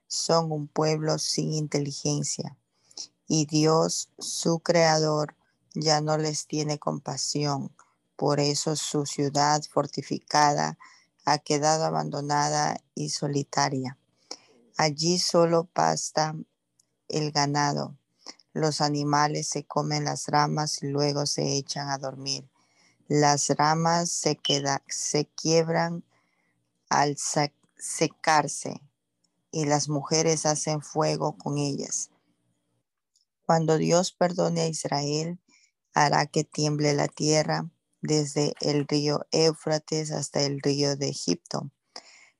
[0.07, 2.57] son un pueblo sin inteligencia
[3.29, 5.37] y Dios, su creador,
[5.73, 7.73] ya no les tiene compasión.
[8.17, 10.77] Por eso su ciudad fortificada
[11.23, 13.97] ha quedado abandonada y solitaria.
[14.77, 16.35] Allí solo pasta
[17.07, 17.97] el ganado.
[18.51, 22.49] Los animales se comen las ramas y luego se echan a dormir.
[23.07, 24.37] Las ramas se,
[24.89, 26.03] se quiebran
[26.89, 27.15] al
[27.77, 28.81] secarse
[29.49, 32.09] y las mujeres hacen fuego con ellas.
[33.45, 35.39] Cuando Dios perdone a Israel,
[35.93, 37.69] hará que tiemble la tierra
[38.01, 41.71] desde el río Éufrates hasta el río de Egipto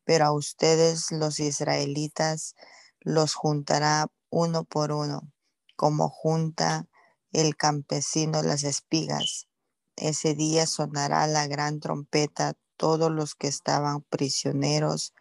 [0.06, 2.56] pero a ustedes los israelitas
[3.02, 5.32] los juntará uno por uno,
[5.76, 6.88] como junta
[7.32, 9.48] el campesino las espigas.
[9.98, 15.14] Ese día sonará la gran trompeta, todos los que estaban prisioneros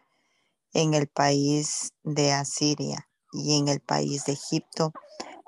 [0.73, 4.93] en el país de Asiria y en el país de Egipto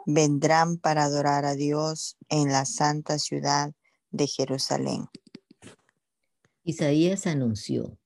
[0.07, 3.73] vendrán para adorar a Dios en la santa ciudad
[4.11, 5.09] de Jerusalén.
[6.63, 7.99] Isaías anunció,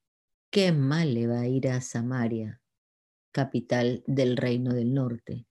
[0.51, 2.61] qué mal le va a ir a Samaria,
[3.31, 5.47] capital del reino del norte.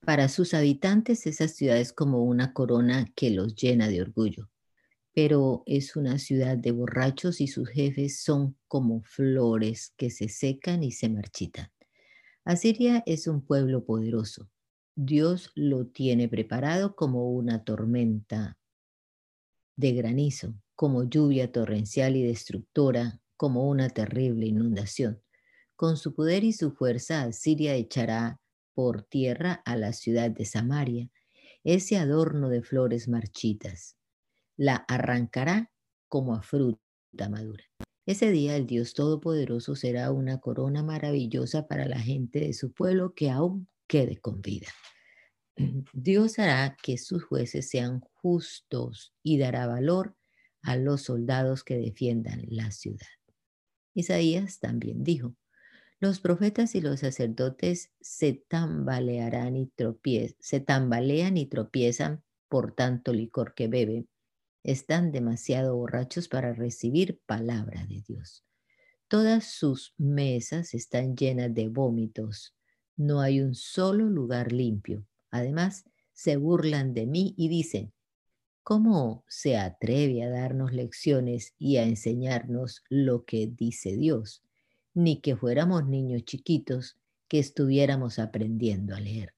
[0.00, 4.48] Para sus habitantes esa ciudad es como una corona que los llena de orgullo,
[5.12, 10.82] pero es una ciudad de borrachos y sus jefes son como flores que se secan
[10.82, 11.70] y se marchitan.
[12.44, 14.48] Asiria es un pueblo poderoso.
[14.94, 18.56] Dios lo tiene preparado como una tormenta
[19.76, 25.22] de granizo, como lluvia torrencial y destructora como una terrible inundación.
[25.76, 28.40] Con su poder y su fuerza, Asiria echará
[28.74, 31.08] por tierra a la ciudad de Samaria,
[31.64, 33.96] ese adorno de flores marchitas.
[34.56, 35.70] La arrancará
[36.08, 37.64] como a fruta madura.
[38.06, 43.14] Ese día el Dios Todopoderoso será una corona maravillosa para la gente de su pueblo
[43.14, 44.68] que aún quede con vida.
[45.92, 50.16] Dios hará que sus jueces sean justos y dará valor
[50.62, 53.17] a los soldados que defiendan la ciudad.
[53.98, 55.34] Isaías también dijo,
[55.98, 59.72] los profetas y los sacerdotes se tambalearán y
[60.38, 64.08] se tambalean y tropiezan por tanto licor que beben.
[64.62, 68.44] Están demasiado borrachos para recibir palabra de Dios.
[69.08, 72.54] Todas sus mesas están llenas de vómitos.
[72.96, 75.08] No hay un solo lugar limpio.
[75.32, 77.92] Además, se burlan de mí y dicen,
[78.68, 84.42] ¿cómo se atreve a darnos lecciones y a enseñarnos lo que dice Dios?
[84.92, 86.98] Ni que fuéramos niños chiquitos
[87.28, 89.32] que estuviéramos aprendiendo a leer.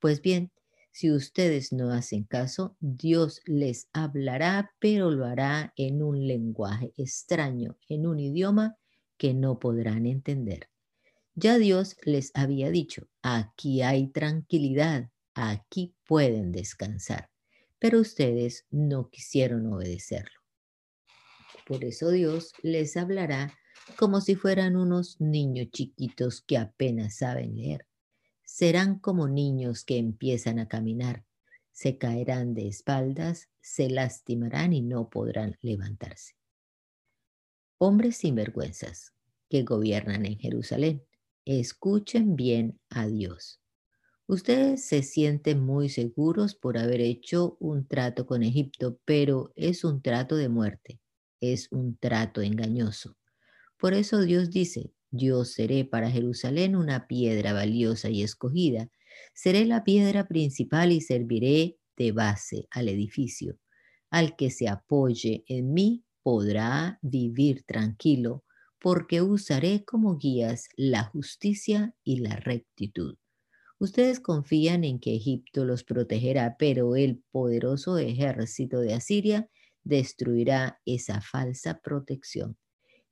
[0.00, 0.50] Pues bien,
[0.90, 7.78] si ustedes no hacen caso, Dios les hablará, pero lo hará en un lenguaje extraño,
[7.88, 8.76] en un idioma
[9.16, 10.70] que no podrán entender.
[11.36, 17.30] Ya Dios les había dicho, aquí hay tranquilidad, aquí pueden descansar,
[17.78, 20.40] pero ustedes no quisieron obedecerlo.
[21.66, 23.52] Por eso Dios les hablará
[23.96, 27.86] como si fueran unos niños chiquitos que apenas saben leer.
[28.44, 31.24] Serán como niños que empiezan a caminar,
[31.72, 36.36] se caerán de espaldas, se lastimarán y no podrán levantarse
[37.78, 39.12] hombres sinvergüenzas
[39.50, 41.04] que gobiernan en Jerusalén,
[41.44, 43.60] escuchen bien a Dios.
[44.28, 50.02] Ustedes se sienten muy seguros por haber hecho un trato con Egipto, pero es un
[50.02, 51.00] trato de muerte,
[51.40, 53.16] es un trato engañoso.
[53.78, 58.90] Por eso Dios dice, yo seré para Jerusalén una piedra valiosa y escogida,
[59.32, 63.58] seré la piedra principal y serviré de base al edificio.
[64.10, 68.44] Al que se apoye en mí podrá vivir tranquilo
[68.80, 73.16] porque usaré como guías la justicia y la rectitud.
[73.78, 79.50] Ustedes confían en que Egipto los protegerá, pero el poderoso ejército de Asiria
[79.84, 82.56] destruirá esa falsa protección.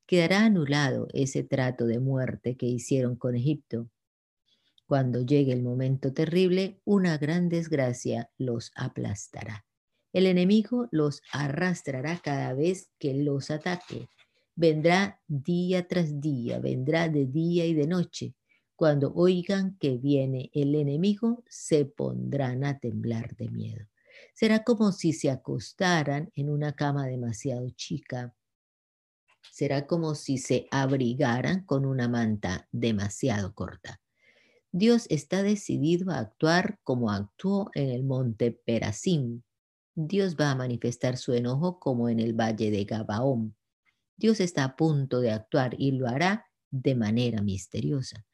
[0.06, 3.90] Quedará anulado ese trato de muerte que hicieron con Egipto.
[4.86, 9.64] Cuando llegue el momento terrible, una gran desgracia los aplastará.
[10.12, 14.08] El enemigo los arrastrará cada vez que los ataque.
[14.54, 18.34] Vendrá día tras día, vendrá de día y de noche.
[18.76, 23.86] Cuando oigan que viene el enemigo, se pondrán a temblar de miedo.
[24.34, 28.34] Será como si se acostaran en una cama demasiado chica.
[29.52, 34.00] Será como si se abrigaran con una manta demasiado corta.
[34.72, 39.42] Dios está decidido a actuar como actuó en el monte Perasim,
[39.96, 43.54] Dios va a manifestar su enojo como en el valle de Gabaón.
[44.16, 48.24] Dios está a punto de actuar y lo hará de manera misteriosa.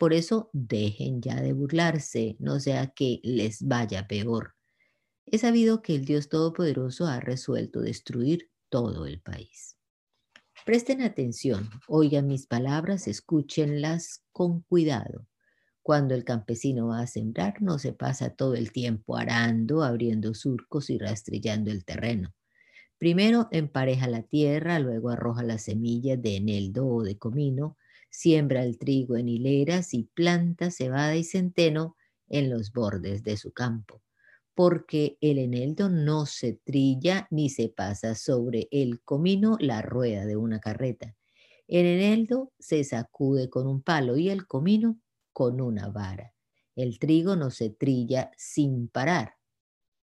[0.00, 4.54] Por eso dejen ya de burlarse, no sea que les vaya peor.
[5.26, 9.76] He sabido que el Dios Todopoderoso ha resuelto destruir todo el país.
[10.64, 15.26] Presten atención, oigan mis palabras, escúchenlas con cuidado.
[15.82, 20.88] Cuando el campesino va a sembrar, no se pasa todo el tiempo arando, abriendo surcos
[20.88, 22.34] y rastrillando el terreno.
[22.96, 27.76] Primero empareja la tierra, luego arroja las semillas de eneldo o de comino,
[28.10, 31.96] siembra el trigo en hileras y planta cebada y centeno
[32.28, 34.02] en los bordes de su campo,
[34.54, 40.36] porque el eneldo no se trilla ni se pasa sobre el comino la rueda de
[40.36, 41.16] una carreta.
[41.68, 45.00] El eneldo se sacude con un palo y el comino
[45.32, 46.34] con una vara.
[46.76, 49.34] El trigo no se trilla sin parar.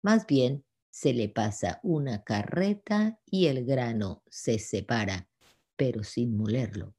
[0.02, 5.28] Más bien, se le pasa una carreta y el grano se separa,
[5.76, 6.95] pero sin molerlo.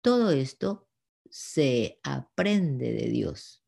[0.00, 0.88] Todo esto
[1.30, 3.64] se aprende de Dios.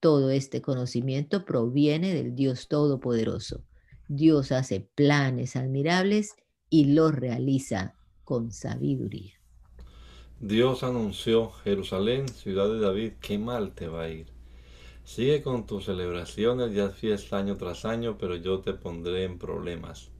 [0.00, 3.64] Todo este conocimiento proviene del Dios Todopoderoso.
[4.08, 6.34] Dios hace planes admirables
[6.70, 7.94] y los realiza
[8.24, 9.34] con sabiduría.
[10.40, 14.28] Dios anunció, Jerusalén, ciudad de David, qué mal te va a ir.
[15.04, 19.38] Sigue con tus celebraciones y haz fiesta año tras año, pero yo te pondré en
[19.38, 20.10] problemas.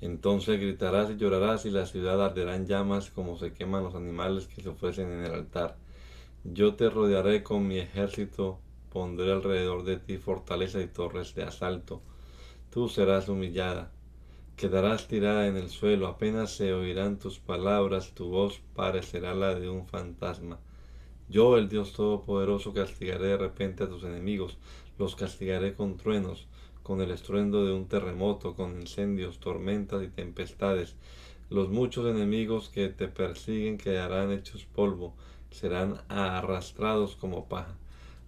[0.00, 4.46] Entonces gritarás y llorarás y la ciudad arderá en llamas como se queman los animales
[4.46, 5.76] que se ofrecen en el altar.
[6.44, 8.58] Yo te rodearé con mi ejército,
[8.90, 12.02] pondré alrededor de ti fortaleza y torres de asalto.
[12.70, 13.90] Tú serás humillada
[14.56, 19.68] Quedarás tirada en el suelo, apenas se oirán tus palabras, tu voz parecerá la de
[19.68, 20.58] un fantasma.
[21.28, 24.56] Yo, el Dios Todopoderoso, castigaré de repente a tus enemigos,
[24.98, 26.48] los castigaré con truenos,
[26.86, 30.94] con el estruendo de un terremoto, con incendios, tormentas y tempestades.
[31.50, 35.12] Los muchos enemigos que te persiguen quedarán hechos polvo,
[35.50, 37.74] serán arrastrados como paja.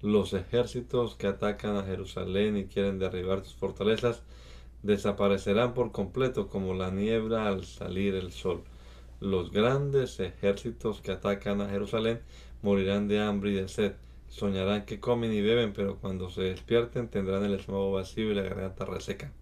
[0.03, 4.25] Los ejércitos que atacan a Jerusalén y quieren derribar tus fortalezas,
[4.83, 8.65] desaparecerán por completo como la niebla al salir el sol.
[9.21, 12.23] Los grandes ejércitos que atacan a Jerusalén
[12.63, 13.93] morirán de hambre y de sed.
[14.29, 18.43] Soñarán que comen y beben, pero cuando se despierten tendrán el estómago vacío y la
[18.43, 19.33] garganta reseca.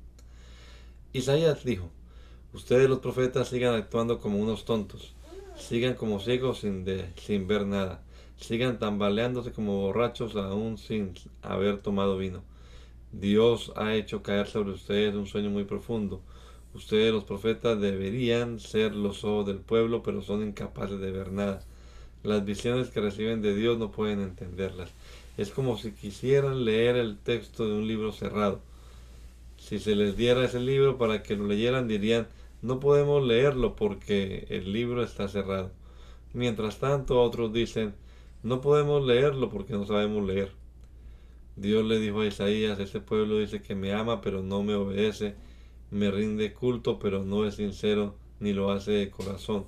[1.13, 1.91] Isaías dijo,
[2.53, 5.15] ustedes los profetas sigan actuando como unos tontos.
[5.57, 6.85] Sigan como ciegos sin,
[7.17, 8.03] sin ver nada.
[8.37, 12.43] Sigan tambaleándose como borrachos aún sin haber tomado vino.
[13.13, 16.21] Dios ha hecho caer sobre ustedes un sueño muy profundo.
[16.75, 21.65] Ustedes los profetas deberían ser los ojos del pueblo, pero son incapaces de ver nada.
[22.27, 24.91] Las visiones que reciben de Dios no pueden entenderlas.
[25.39, 28.59] Es como si quisieran leer el texto de un libro cerrado.
[29.59, 32.27] Si se les diera ese libro para que lo leyeran, dirían,
[32.63, 35.71] no podemos leerlo porque el libro está cerrado.
[36.33, 37.95] Mientras tanto, otros dicen,
[38.43, 40.51] no podemos leerlo porque no sabemos leer.
[41.55, 45.37] Dios le dijo a Isaías, este pueblo dice que me ama pero no me obedece,
[45.93, 49.67] me rinde culto pero no es sincero ni lo hace de corazón.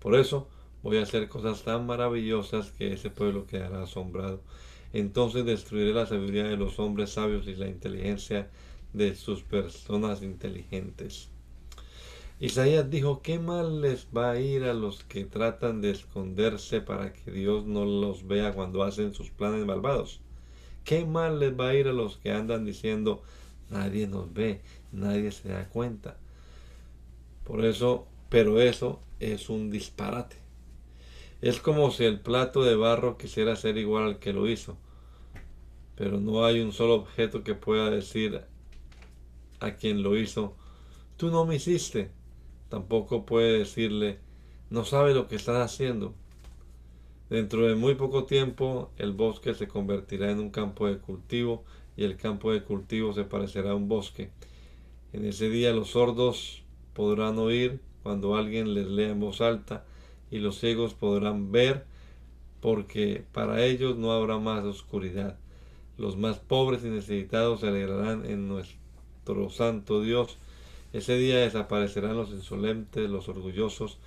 [0.00, 0.48] Por eso
[0.82, 4.40] voy a hacer cosas tan maravillosas que ese pueblo quedará asombrado.
[4.92, 8.50] Entonces destruiré la sabiduría de los hombres sabios y la inteligencia
[8.92, 11.28] de sus personas inteligentes.
[12.40, 17.12] Isaías dijo, ¿qué mal les va a ir a los que tratan de esconderse para
[17.12, 20.20] que Dios no los vea cuando hacen sus planes malvados?
[20.84, 23.22] ¿Qué mal les va a ir a los que andan diciendo,
[23.68, 26.16] nadie nos ve, nadie se da cuenta?
[27.44, 30.36] Por eso, pero eso es un disparate.
[31.40, 34.76] Es como si el plato de barro quisiera ser igual al que lo hizo,
[35.96, 38.42] pero no hay un solo objeto que pueda decir
[39.58, 40.54] a quien lo hizo,
[41.16, 42.10] tú no me hiciste.
[42.68, 44.18] Tampoco puede decirle,
[44.68, 46.14] no sabe lo que estás haciendo.
[47.30, 51.64] Dentro de muy poco tiempo el bosque se convertirá en un campo de cultivo
[51.96, 54.30] y el campo de cultivo se parecerá a un bosque.
[55.12, 59.84] En ese día los sordos podrán oír cuando alguien les lea en voz alta
[60.30, 61.84] y los ciegos podrán ver
[62.60, 65.38] porque para ellos no habrá más oscuridad.
[65.96, 70.38] Los más pobres y necesitados se alegrarán en nuestro santo Dios.
[70.92, 73.98] Ese día desaparecerán los insolentes, los orgullosos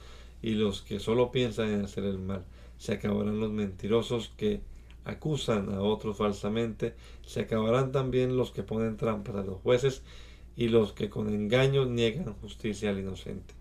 [0.42, 2.44] y los que solo piensan en hacer el mal
[2.84, 4.60] se acabarán los mentirosos que
[5.06, 6.96] acusan a otros falsamente,
[7.26, 10.04] se acabarán también los que ponen trampas a los jueces
[10.58, 13.54] y los que con engaños niegan justicia al inocente.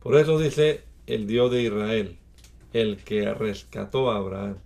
[0.00, 2.16] Por eso dice el Dios de Israel,
[2.72, 4.56] el que rescató a Abraham.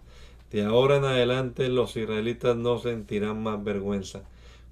[0.51, 4.23] De ahora en adelante los israelitas no sentirán más vergüenza.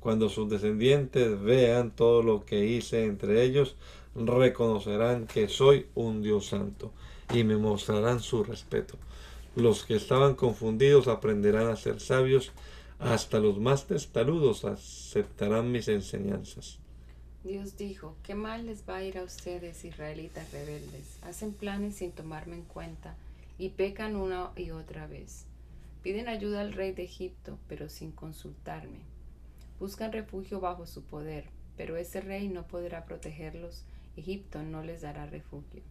[0.00, 3.74] Cuando sus descendientes vean todo lo que hice entre ellos,
[4.14, 6.92] reconocerán que soy un Dios santo
[7.32, 8.96] y me mostrarán su respeto.
[9.56, 12.52] Los que estaban confundidos aprenderán a ser sabios,
[12.98, 16.78] hasta los más testarudos aceptarán mis enseñanzas.
[17.44, 21.18] Dios dijo, ¿qué mal les va a ir a ustedes, israelitas rebeldes?
[21.22, 23.16] Hacen planes sin tomarme en cuenta
[23.58, 25.44] y pecan una y otra vez.
[26.02, 29.00] Piden ayuda al rey de Egipto, pero sin consultarme.
[29.78, 31.44] Buscan refugio bajo su poder,
[31.76, 33.84] pero ese rey no podrá protegerlos.
[34.16, 35.82] Egipto no les dará refugio.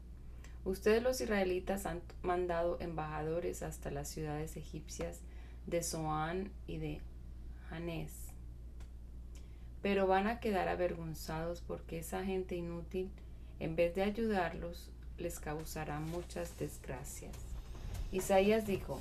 [0.66, 5.20] Ustedes los israelitas han mandado embajadores hasta las ciudades egipcias
[5.68, 6.99] de Zoán y de
[7.70, 8.22] Hanés.
[9.84, 13.11] Pero van a quedar avergonzados porque esa gente inútil,
[13.59, 17.36] en vez de ayudarlos, les causará muchas desgracias.
[18.11, 18.99] Isaías dijo,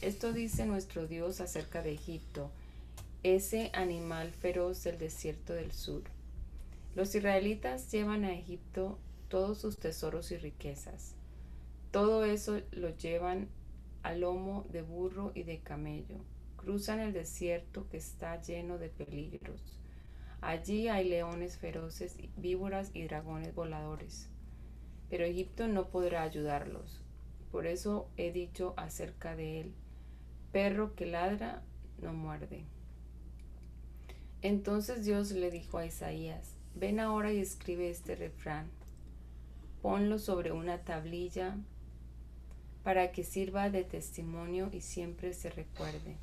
[0.00, 2.50] esto dice nuestro Dios acerca de Egipto,
[3.22, 6.02] ese animal feroz del desierto del sur.
[6.96, 11.14] Los israelitas llevan a Egipto todos sus tesoros y riquezas.
[11.90, 13.48] Todo eso lo llevan
[14.02, 16.16] a lomo de burro y de camello.
[16.56, 19.81] Cruzan el desierto que está lleno de peligros.
[20.42, 24.28] Allí hay leones feroces, víboras y dragones voladores.
[25.08, 27.02] Pero Egipto no podrá ayudarlos.
[27.50, 29.74] Por eso he dicho acerca de él,
[30.52, 31.62] perro que ladra
[32.02, 32.66] no muerde.
[34.42, 38.70] Entonces Dios le dijo a Isaías, ven ahora y escribe este refrán
[39.82, 41.56] ponlo sobre una tablilla
[42.84, 46.16] para que sirva de testimonio y siempre se recuerde.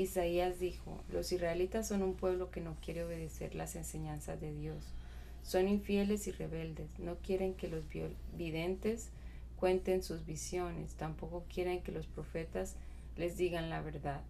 [0.00, 4.84] Isaías dijo, los israelitas son un pueblo que no quiere obedecer las enseñanzas de Dios.
[5.42, 6.98] Son infieles y rebeldes.
[6.98, 7.84] No quieren que los
[8.36, 9.10] videntes
[9.56, 10.94] cuenten sus visiones.
[10.94, 12.76] Tampoco quieren que los profetas
[13.16, 14.20] les digan la verdad.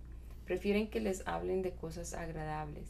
[0.46, 2.86] Prefieren que les hablen de cosas agradables.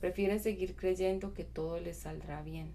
[0.00, 2.72] Prefieren seguir creyendo que todo les saldrá bien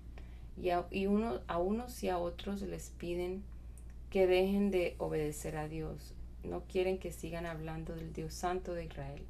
[0.61, 3.43] y, a, uno, a unos y a otros les piden
[4.09, 6.13] que dejen de obedecer a Dios.
[6.43, 9.23] No quieren que sigan hablando del Dios Santo de Israel.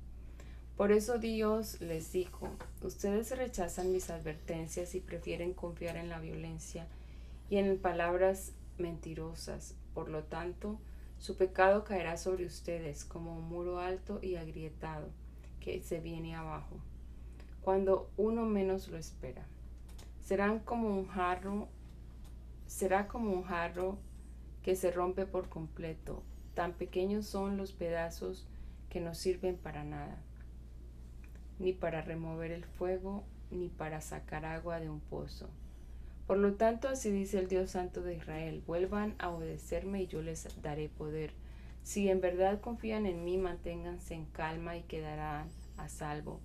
[0.77, 2.47] Por eso Dios les dijo,
[2.83, 6.87] ustedes rechazan mis advertencias y prefieren confiar en la violencia
[7.49, 9.73] y en palabras mentirosas.
[9.93, 10.79] Por lo tanto,
[11.17, 15.09] su pecado caerá sobre ustedes como un muro alto y agrietado
[15.59, 16.77] que se viene abajo,
[17.61, 19.43] cuando uno menos lo espera
[20.27, 21.69] serán como un jarro,
[22.65, 23.97] será como un jarro
[24.61, 26.21] que se rompe por completo.
[26.53, 28.45] Tan pequeños son los pedazos
[28.89, 30.17] que no sirven para nada,
[31.59, 35.49] ni para remover el fuego, ni para sacar agua de un pozo.
[36.27, 40.21] Por lo tanto, así dice el Dios Santo de Israel, vuelvan a obedecerme y yo
[40.21, 41.31] les daré poder.
[41.83, 45.47] Si en verdad confían en mí, manténganse en calma y quedarán
[45.77, 46.41] a salvo.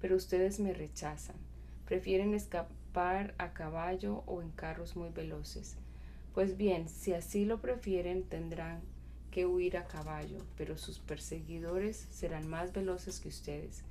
[0.00, 1.36] Pero ustedes me rechazan.
[1.84, 5.76] Prefieren escapar a caballo o en carros muy veloces.
[6.32, 8.80] Pues bien, si así lo prefieren, tendrán
[9.30, 13.84] que huir a caballo, pero sus perseguidores serán más veloces que ustedes.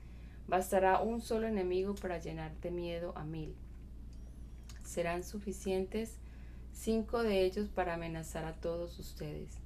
[0.48, 3.56] Bastará un solo enemigo para llenar de miedo a mil
[4.88, 6.18] serán suficientes
[6.72, 9.60] cinco de ellos para amenazar a todos ustedes.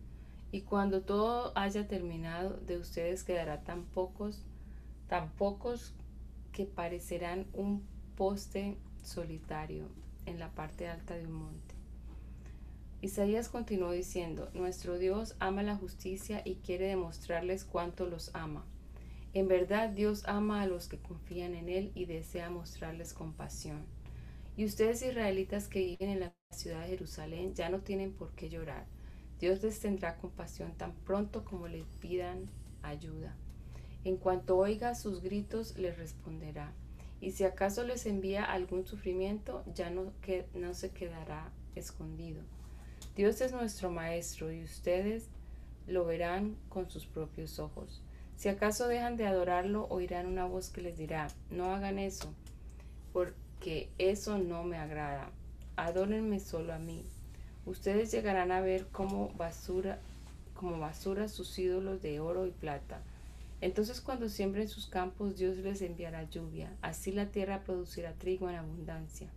[0.52, 4.42] Y cuando todo haya terminado, de ustedes quedará tan pocos,
[5.08, 5.94] tan pocos
[6.52, 7.86] que parecerán un
[8.18, 9.88] poste solitario
[10.26, 11.76] en la parte alta de un monte.
[13.02, 18.66] Isaías continuó diciendo, Nuestro Dios ama la justicia y quiere demostrarles cuánto los ama.
[19.34, 23.86] En verdad Dios ama a los que confían en Él y desea mostrarles compasión.
[24.58, 28.50] Y ustedes israelitas que viven en la ciudad de Jerusalén ya no tienen por qué
[28.50, 28.86] llorar.
[29.40, 32.50] Dios les tendrá compasión tan pronto como les pidan
[32.84, 33.36] ayuda.
[34.04, 36.74] En cuanto oiga sus gritos, les responderá.
[37.22, 42.42] Y si acaso les envía algún sufrimiento, ya no, que, no se quedará escondido.
[43.16, 45.30] Dios es nuestro Maestro y ustedes
[45.88, 48.04] lo verán con sus propios ojos.
[48.42, 52.34] Si acaso dejan de adorarlo, oirán una voz que les dirá, no hagan eso,
[53.14, 55.30] por, que eso no me agrada.
[55.76, 57.04] Adórenme solo a mí.
[57.68, 60.00] Ustedes llegarán a ver como basura,
[60.56, 63.04] como basura sus ídolos de oro y plata.
[63.62, 66.76] Entonces cuando siembren sus campos, Dios les enviará lluvia.
[66.82, 69.28] Así la tierra producirá trigo en abundancia.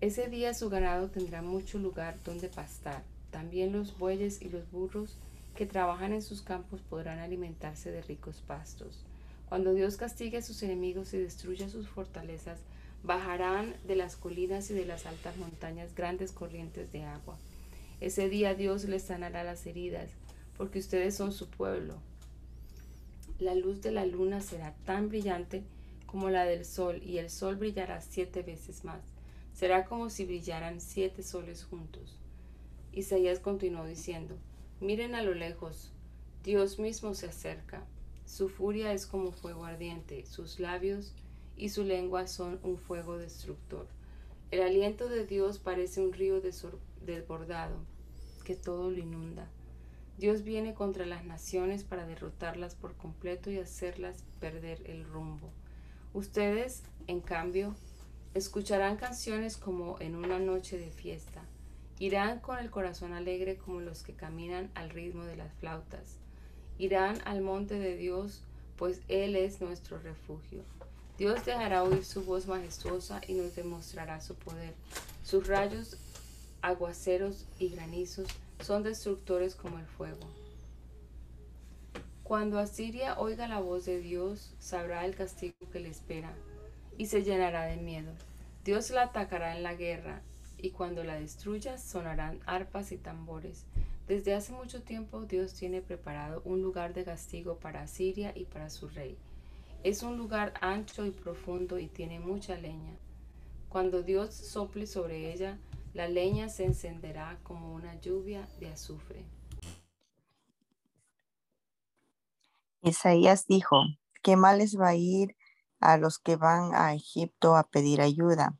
[0.00, 3.02] Ese día su ganado tendrá mucho lugar donde pastar.
[3.32, 5.16] También los bueyes y los burros
[5.56, 9.04] que trabajan en sus campos podrán alimentarse de ricos pastos.
[9.48, 12.60] Cuando Dios castigue a sus enemigos y destruya sus fortalezas,
[13.06, 17.38] Bajarán de las colinas y de las altas montañas grandes corrientes de agua.
[18.00, 20.10] Ese día Dios les sanará las heridas,
[20.56, 21.94] porque ustedes son su pueblo.
[23.38, 25.62] La luz de la luna será tan brillante
[26.06, 29.02] como la del sol, y el sol brillará siete veces más.
[29.54, 32.18] Será como si brillaran siete soles juntos.
[32.92, 34.36] Isaías continuó diciendo,
[34.80, 35.92] miren a lo lejos,
[36.42, 37.84] Dios mismo se acerca.
[38.24, 41.14] Su furia es como fuego ardiente, sus labios
[41.56, 43.86] y su lengua son un fuego destructor.
[44.50, 47.76] El aliento de Dios parece un río desbordado
[48.44, 49.48] que todo lo inunda.
[50.18, 55.50] Dios viene contra las naciones para derrotarlas por completo y hacerlas perder el rumbo.
[56.14, 57.74] Ustedes, en cambio,
[58.34, 61.42] escucharán canciones como en una noche de fiesta.
[61.98, 66.18] Irán con el corazón alegre como los que caminan al ritmo de las flautas.
[66.78, 68.42] Irán al monte de Dios,
[68.76, 70.62] pues Él es nuestro refugio.
[71.16, 74.74] Dios dejará oír su voz majestuosa y nos demostrará su poder.
[75.24, 75.96] Sus rayos,
[76.60, 78.28] aguaceros y granizos
[78.60, 80.20] son destructores como el fuego.
[82.22, 86.34] Cuando Asiria oiga la voz de Dios, sabrá el castigo que le espera
[86.98, 88.12] y se llenará de miedo.
[88.64, 90.20] Dios la atacará en la guerra
[90.58, 93.64] y cuando la destruya sonarán arpas y tambores.
[94.06, 98.70] Desde hace mucho tiempo Dios tiene preparado un lugar de castigo para Asiria y para
[98.70, 99.18] su rey.
[99.82, 102.96] Es un lugar ancho y profundo y tiene mucha leña.
[103.68, 105.58] Cuando Dios sople sobre ella,
[105.92, 109.24] la leña se encenderá como una lluvia de azufre.
[112.82, 113.82] Isaías dijo,
[114.22, 115.36] ¿qué mal les va a ir
[115.80, 118.58] a los que van a Egipto a pedir ayuda?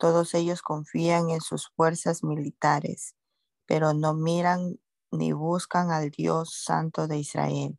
[0.00, 3.14] Todos ellos confían en sus fuerzas militares,
[3.66, 4.80] pero no miran
[5.12, 7.78] ni buscan al Dios Santo de Israel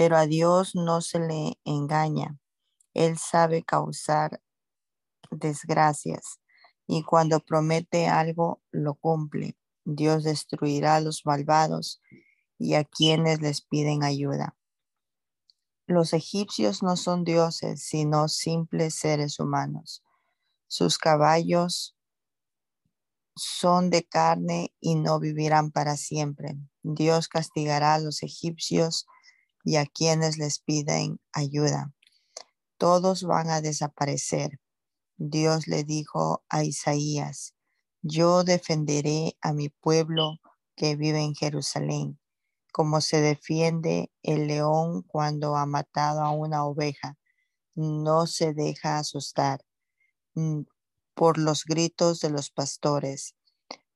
[0.00, 2.38] pero a Dios no se le engaña.
[2.94, 4.40] Él sabe causar
[5.30, 6.40] desgracias
[6.86, 9.58] y cuando promete algo lo cumple.
[9.84, 12.00] Dios destruirá a los malvados
[12.58, 14.56] y a quienes les piden ayuda.
[15.86, 20.02] Los egipcios no son dioses, sino simples seres humanos.
[20.72, 21.96] Sus caballos
[23.34, 26.56] son de carne y no vivirán para siempre.
[26.84, 29.08] Dios castigará a los egipcios
[29.64, 31.92] y a quienes les piden ayuda.
[32.78, 34.60] Todos van a desaparecer.
[35.16, 37.56] Dios le dijo a Isaías,
[38.02, 40.38] yo defenderé a mi pueblo
[40.76, 42.20] que vive en Jerusalén,
[42.72, 47.18] como se defiende el león cuando ha matado a una oveja.
[47.74, 49.64] No se deja asustar
[51.14, 53.34] por los gritos de los pastores.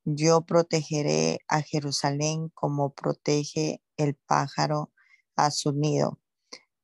[0.05, 4.93] Yo protegeré a Jerusalén como protege el pájaro
[5.37, 6.21] a su nido.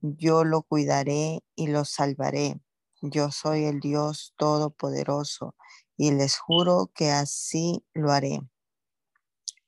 [0.00, 2.60] Yo lo cuidaré y lo salvaré.
[3.02, 5.54] Yo soy el Dios Todopoderoso
[5.96, 8.40] y les juro que así lo haré.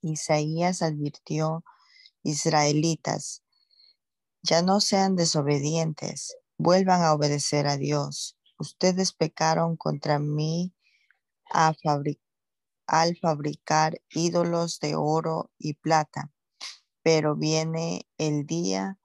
[0.01, 1.64] Isaías advirtió,
[2.22, 3.43] Israelitas,
[4.43, 8.37] ya no sean desobedientes, vuelvan a obedecer a Dios.
[8.62, 10.72] Ustedes pecaron contra mí
[11.50, 11.76] al
[13.20, 16.30] fabricar ídolos de oro y plata,
[17.02, 19.00] pero viene el día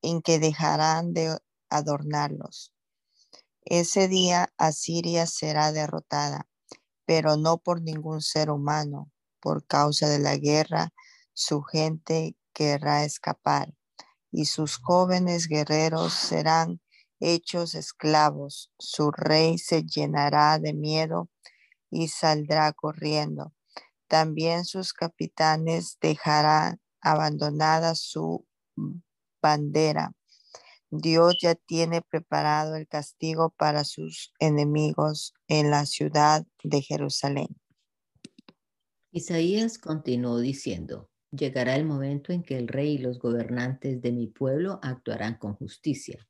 [0.00, 1.36] en que dejarán de
[1.68, 2.72] adornarlos.
[3.66, 6.48] Ese día Asiria será derrotada,
[7.04, 9.12] pero no por ningún ser humano.
[9.40, 10.94] Por causa de la guerra,
[11.34, 13.74] su gente querrá escapar
[14.32, 16.80] y sus jóvenes guerreros serán
[17.20, 18.72] hechos esclavos.
[18.78, 21.30] Su rey se llenará de miedo
[21.90, 23.52] y saldrá corriendo.
[24.08, 28.46] También sus capitanes dejarán abandonada su
[29.40, 30.12] bandera.
[30.90, 37.48] Dios ya tiene preparado el castigo para sus enemigos en la ciudad de Jerusalén.
[39.12, 44.26] Isaías continuó diciendo, llegará el momento en que el rey y los gobernantes de mi
[44.26, 46.28] pueblo actuarán con justicia,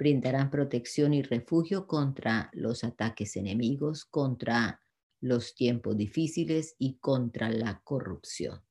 [0.00, 4.80] brindarán protección y refugio contra los ataques enemigos, contra
[5.20, 8.62] los tiempos difíciles y contra la corrupción.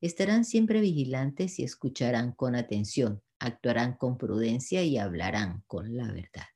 [0.00, 6.48] Estarán siempre vigilantes y escucharán con atención, actuarán con prudencia y hablarán con la verdad.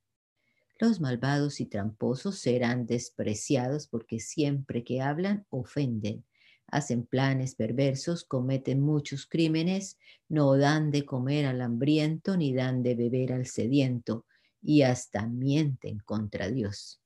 [0.81, 6.25] Los malvados y tramposos serán despreciados porque siempre que hablan ofenden,
[6.69, 9.99] hacen planes perversos, cometen muchos crímenes,
[10.29, 14.27] no dan de comer al hambriento ni dan de beber al sediento
[14.63, 17.01] y hasta mienten contra Dios.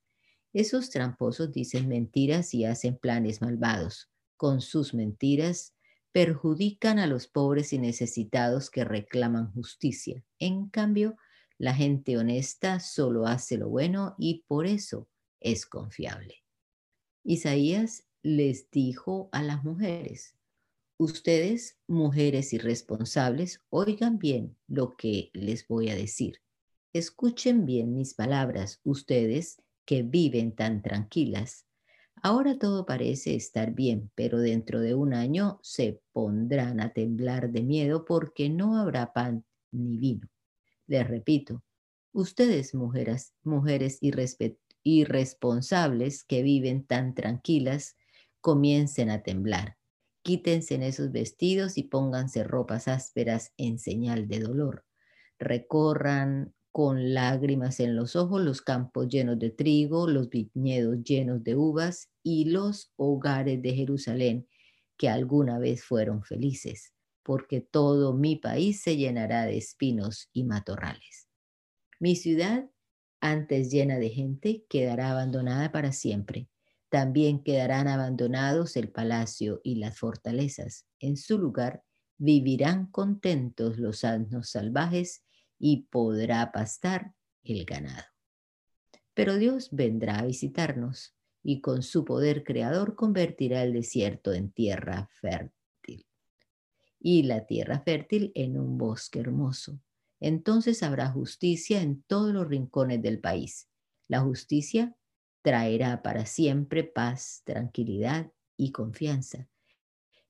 [0.52, 4.10] Esos tramposos dicen mentiras y hacen planes malvados.
[4.36, 5.74] Con sus mentiras
[6.12, 10.22] perjudican a los pobres y necesitados que reclaman justicia.
[10.38, 11.16] En cambio,
[11.56, 15.08] la gente honesta solo hace lo bueno y por eso
[15.40, 16.42] es confiable.
[17.24, 20.36] Isaías les dijo a las mujeres,
[20.96, 26.38] ustedes, mujeres irresponsables, oigan bien lo que les voy a decir.
[26.92, 31.66] Escuchen bien mis palabras, ustedes que viven tan tranquilas.
[32.22, 37.62] Ahora todo parece estar bien, pero dentro de un año se pondrán a temblar de
[37.62, 40.28] miedo porque no habrá pan ni vino.
[40.86, 41.64] Les repito,
[42.12, 43.98] ustedes mujeres, mujeres
[44.84, 47.96] irresponsables que viven tan tranquilas,
[48.42, 49.78] comiencen a temblar.
[50.22, 54.84] Quítense en esos vestidos y pónganse ropas ásperas en señal de dolor.
[55.38, 61.56] Recorran con lágrimas en los ojos los campos llenos de trigo, los viñedos llenos de
[61.56, 64.48] uvas y los hogares de Jerusalén
[64.96, 71.28] que alguna vez fueron felices, porque todo mi país se llenará de espinos y matorrales.
[71.98, 72.70] Mi ciudad,
[73.20, 76.48] antes llena de gente, quedará abandonada para siempre.
[76.92, 80.84] También quedarán abandonados el palacio y las fortalezas.
[81.00, 81.82] En su lugar
[82.18, 85.24] vivirán contentos los asnos salvajes
[85.58, 87.14] y podrá pastar
[87.44, 88.04] el ganado.
[89.14, 95.08] Pero Dios vendrá a visitarnos y con su poder creador convertirá el desierto en tierra
[95.18, 96.06] fértil
[97.00, 99.80] y la tierra fértil en un bosque hermoso.
[100.20, 103.70] Entonces habrá justicia en todos los rincones del país.
[104.08, 104.94] La justicia
[105.42, 109.48] traerá para siempre paz, tranquilidad y confianza.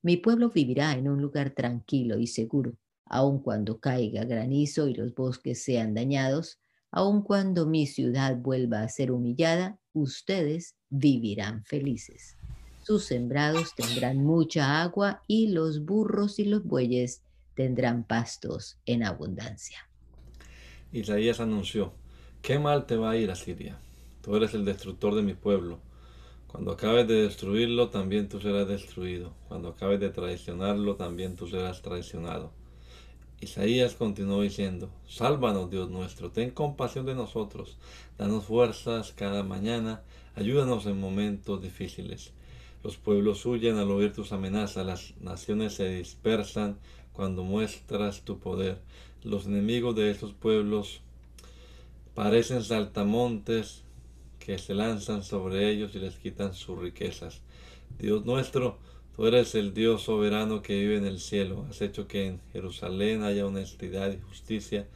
[0.03, 2.77] Mi pueblo vivirá en un lugar tranquilo y seguro
[3.13, 6.59] aun cuando caiga granizo y los bosques sean dañados,
[6.91, 12.39] aun cuando mi ciudad vuelva a ser humillada, ustedes vivirán felices.
[12.83, 17.23] Sus sembrados tendrán mucha agua y los burros y los bueyes
[17.55, 19.79] tendrán pastos en abundancia.
[20.91, 21.93] Isaías anunció,
[22.41, 23.79] qué mal te va a ir a Siria.
[24.23, 25.81] Tú eres el destructor de mi pueblo.
[26.47, 29.33] Cuando acabes de destruirlo, también tú serás destruido.
[29.49, 32.53] Cuando acabes de traicionarlo, también tú serás traicionado.
[33.41, 37.77] Isaías continuó diciendo, Sálvanos Dios nuestro, ten compasión de nosotros,
[38.17, 40.03] danos fuerzas cada mañana,
[40.37, 42.33] ayúdanos en momentos difíciles.
[42.85, 46.79] Los pueblos huyen al oír tus amenazas, las naciones se dispersan
[47.13, 48.79] cuando muestras tu poder.
[49.25, 51.01] Los enemigos de esos pueblos
[52.15, 53.83] parecen saltamontes
[54.45, 57.41] que se lanzan sobre ellos y les quitan sus riquezas.
[57.99, 58.79] Dios nuestro,
[59.15, 61.67] Tú eres el Dios soberano que vive en el cielo.
[61.69, 64.89] Has hecho que en Jerusalén haya honestidad y justicia.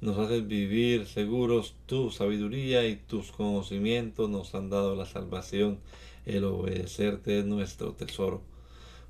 [0.00, 1.74] Nos haces vivir seguros.
[1.84, 5.80] Tu sabiduría y tus conocimientos nos han dado la salvación.
[6.24, 8.40] El obedecerte es nuestro tesoro.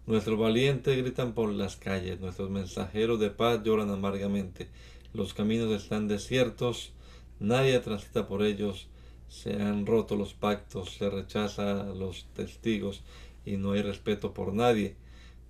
[0.09, 4.69] Nuestros valientes gritan por las calles, nuestros mensajeros de paz lloran amargamente.
[5.13, 6.93] Los caminos están desiertos,
[7.39, 8.89] nadie transita por ellos,
[9.29, 13.03] se han roto los pactos, se rechaza a los testigos
[13.45, 14.97] y no hay respeto por nadie.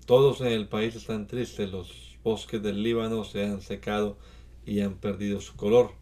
[0.06, 4.16] Todos en el país están tristes, los bosques del Líbano se han secado
[4.66, 5.92] y han perdido su color.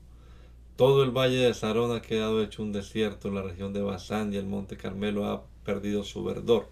[0.76, 4.36] Todo el valle de Sarón ha quedado hecho un desierto, la región de Basán y
[4.36, 6.68] el monte Carmelo ha perdido su verdor.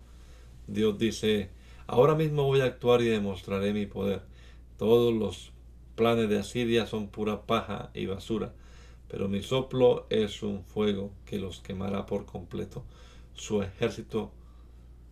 [0.67, 1.51] Dios dice,
[1.87, 4.23] Ahora mismo voy a actuar y demostraré mi poder.
[4.79, 5.53] Todos los
[5.97, 8.53] planes de Asiria son pura paja y basura,
[9.09, 12.85] pero mi soplo es un fuego que los quemará por completo.
[13.35, 14.33] Su ejército,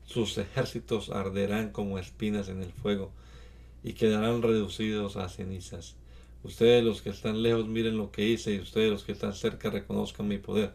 [0.04, 3.12] sus ejércitos arderán como espinas en el fuego
[3.84, 5.96] y quedarán reducidos a cenizas.
[6.44, 9.70] Ustedes los que están lejos miren lo que hice y ustedes los que están cerca
[9.70, 10.74] reconozcan mi poder.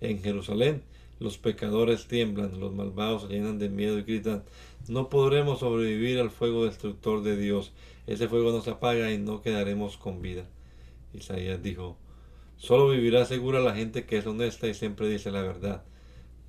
[0.00, 0.82] En Jerusalén
[1.20, 4.42] los pecadores tiemblan, los malvados se llenan de miedo y gritan,
[4.88, 7.72] no podremos sobrevivir al fuego destructor de Dios.
[8.06, 10.44] Ese fuego nos apaga y no quedaremos con vida.
[11.14, 11.96] Isaías dijo,
[12.56, 15.82] solo vivirá segura la gente que es honesta y siempre dice la verdad,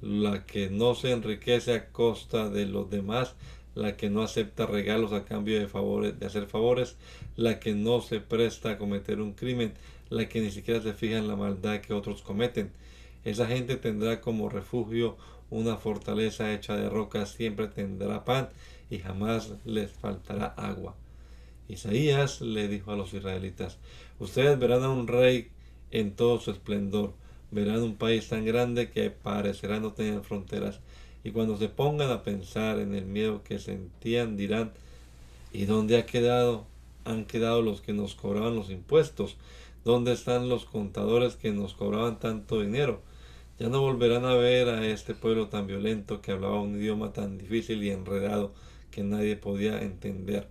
[0.01, 3.35] la que no se enriquece a costa de los demás,
[3.73, 6.95] la que no acepta regalos a cambio de favores, de hacer favores,
[7.35, 9.73] la que no se presta a cometer un crimen,
[10.09, 12.71] la que ni siquiera se fija en la maldad que otros cometen.
[13.23, 15.17] Esa gente tendrá como refugio
[15.49, 18.49] una fortaleza hecha de rocas, siempre tendrá pan
[18.89, 20.95] y jamás les faltará agua.
[21.67, 23.79] Isaías le dijo a los israelitas,
[24.19, 25.49] ustedes verán a un rey
[25.95, 27.13] en todo su esplendor,
[27.51, 30.81] verán un país tan grande que parecerá no tener fronteras,
[31.23, 34.73] y cuando se pongan a pensar en el miedo que sentían dirán,
[35.53, 36.65] ¿y dónde ha quedado?
[37.05, 39.37] Han quedado los que nos cobraban los impuestos,
[39.85, 43.01] ¿dónde están los contadores que nos cobraban tanto dinero?
[43.57, 47.37] Ya no volverán a ver a este pueblo tan violento que hablaba un idioma tan
[47.37, 48.53] difícil y enredado
[48.91, 50.49] que nadie podía entender.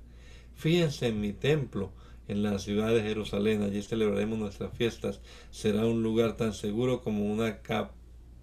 [0.56, 1.90] Fíjense en mi templo,
[2.28, 5.20] en la ciudad de Jerusalén, allí celebraremos nuestras fiestas.
[5.50, 7.60] Será un lugar tan seguro como una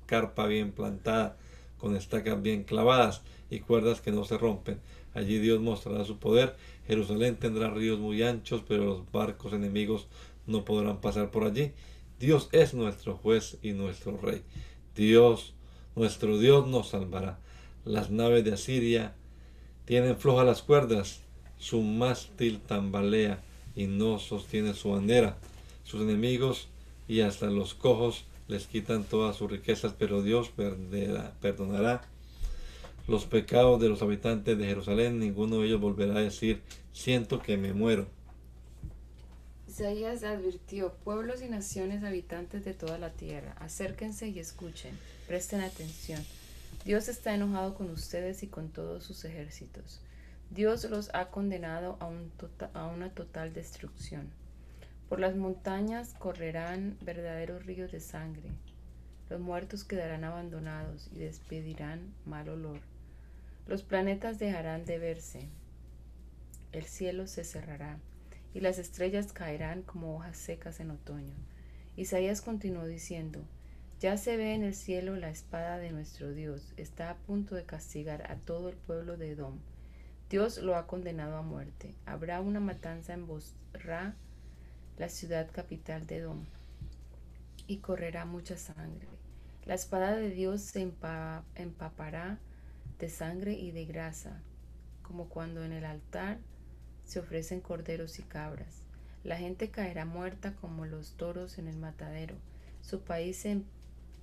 [0.05, 1.37] carpa bien plantada,
[1.77, 4.79] con estacas bien clavadas y cuerdas que no se rompen.
[5.13, 6.55] Allí Dios mostrará su poder.
[6.87, 10.07] Jerusalén tendrá ríos muy anchos, pero los barcos enemigos
[10.45, 11.71] no podrán pasar por allí.
[12.19, 14.43] Dios es nuestro juez y nuestro rey.
[14.95, 15.55] Dios,
[15.95, 17.39] nuestro Dios nos salvará.
[17.83, 19.15] Las naves de Asiria
[19.85, 21.21] tienen flojas las cuerdas,
[21.57, 23.41] su mástil tambalea
[23.75, 25.37] y no sostiene su bandera.
[25.83, 26.67] Sus enemigos
[27.07, 30.51] y hasta los cojos les quitan todas sus riquezas, pero Dios
[31.41, 32.01] perdonará
[33.07, 35.19] los pecados de los habitantes de Jerusalén.
[35.19, 36.61] Ninguno de ellos volverá a decir,
[36.93, 38.07] siento que me muero.
[39.67, 44.97] Isaías advirtió, pueblos y naciones habitantes de toda la tierra, acérquense y escuchen,
[45.27, 46.21] presten atención.
[46.83, 50.01] Dios está enojado con ustedes y con todos sus ejércitos.
[50.53, 54.29] Dios los ha condenado a, un tota-, a una total destrucción.
[55.07, 58.51] Por las montañas correrán verdaderos ríos de sangre.
[59.29, 62.81] Los muertos quedarán abandonados y despedirán mal olor.
[63.65, 65.47] Los planetas dejarán de verse.
[66.73, 67.97] El cielo se cerrará
[68.53, 71.33] y las estrellas caerán como hojas secas en otoño.
[71.95, 73.39] Isaías continuó diciendo,
[74.01, 77.63] ya se ve en el cielo la espada de nuestro Dios, está a punto de
[77.63, 79.59] castigar a todo el pueblo de Edom.
[80.31, 81.93] Dios lo ha condenado a muerte.
[82.05, 84.15] Habrá una matanza en Bosra,
[84.97, 86.45] la ciudad capital de Edom,
[87.67, 89.09] y correrá mucha sangre.
[89.65, 90.89] La espada de Dios se
[91.55, 92.39] empapará
[92.97, 94.41] de sangre y de grasa,
[95.01, 96.37] como cuando en el altar
[97.03, 98.83] se ofrecen corderos y cabras.
[99.25, 102.35] La gente caerá muerta como los toros en el matadero.
[102.79, 103.65] Su país se em-,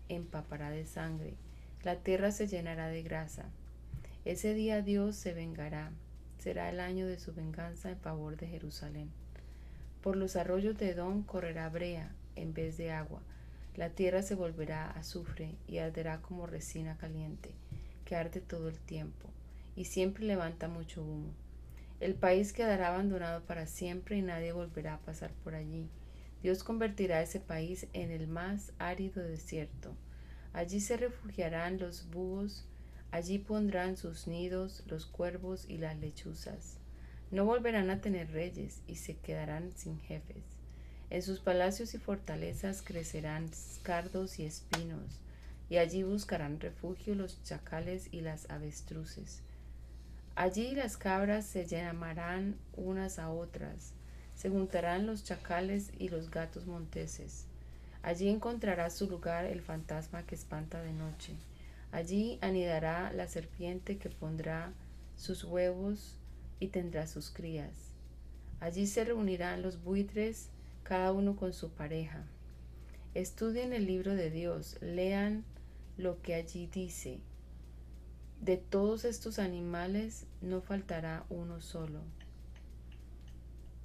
[0.08, 1.34] empapará de sangre.
[1.82, 3.50] La tierra se llenará de grasa.
[4.28, 5.90] Ese día Dios se vengará.
[6.36, 9.08] Será el año de su venganza en favor de Jerusalén.
[10.02, 13.22] Por los arroyos de Edom correrá brea en vez de agua.
[13.74, 17.52] La tierra se volverá azufre y arderá como resina caliente,
[18.04, 19.30] que arde todo el tiempo,
[19.76, 21.32] y siempre levanta mucho humo.
[21.98, 25.88] El país quedará abandonado para siempre y nadie volverá a pasar por allí.
[26.42, 29.94] Dios convertirá ese país en el más árido desierto.
[30.52, 32.67] Allí se refugiarán los búhos,
[33.10, 36.78] allí pondrán sus nidos los cuervos y las lechuzas.
[37.30, 40.44] No volverán a tener reyes y se quedarán sin jefes.
[41.10, 43.50] En sus palacios y fortalezas crecerán
[43.82, 45.20] cardos y espinos,
[45.70, 49.42] y allí buscarán refugio los chacales y las avestruces.
[50.34, 53.92] Allí las cabras se llamarán unas a otras,
[54.36, 57.46] se juntarán los chacales y los gatos monteses.
[58.02, 61.34] Allí encontrará su lugar el fantasma que espanta de noche.
[61.90, 64.72] Allí anidará la serpiente que pondrá
[65.16, 66.16] sus huevos
[66.60, 67.92] y tendrá sus crías.
[68.60, 70.50] Allí se reunirán los buitres,
[70.82, 72.24] cada uno con su pareja.
[73.14, 75.44] Estudien el libro de Dios, lean
[75.96, 77.20] lo que allí dice.
[78.40, 82.00] De todos estos animales no faltará uno solo.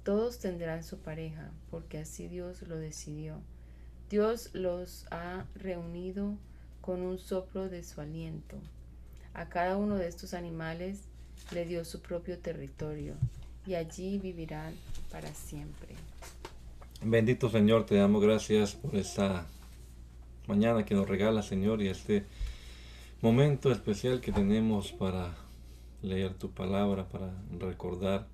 [0.04, 3.40] Todos tendrán su pareja, porque así Dios lo decidió.
[4.10, 6.36] Dios los ha reunido
[6.84, 8.56] con un soplo de su aliento.
[9.32, 11.08] A cada uno de estos animales
[11.50, 13.14] le dio su propio territorio
[13.66, 14.74] y allí vivirán
[15.10, 15.94] para siempre.
[17.02, 19.46] Bendito Señor, te damos gracias por esta
[20.46, 22.26] mañana que nos regala, Señor, y este
[23.22, 25.34] momento especial que tenemos para
[26.02, 28.26] leer tu palabra, para recordar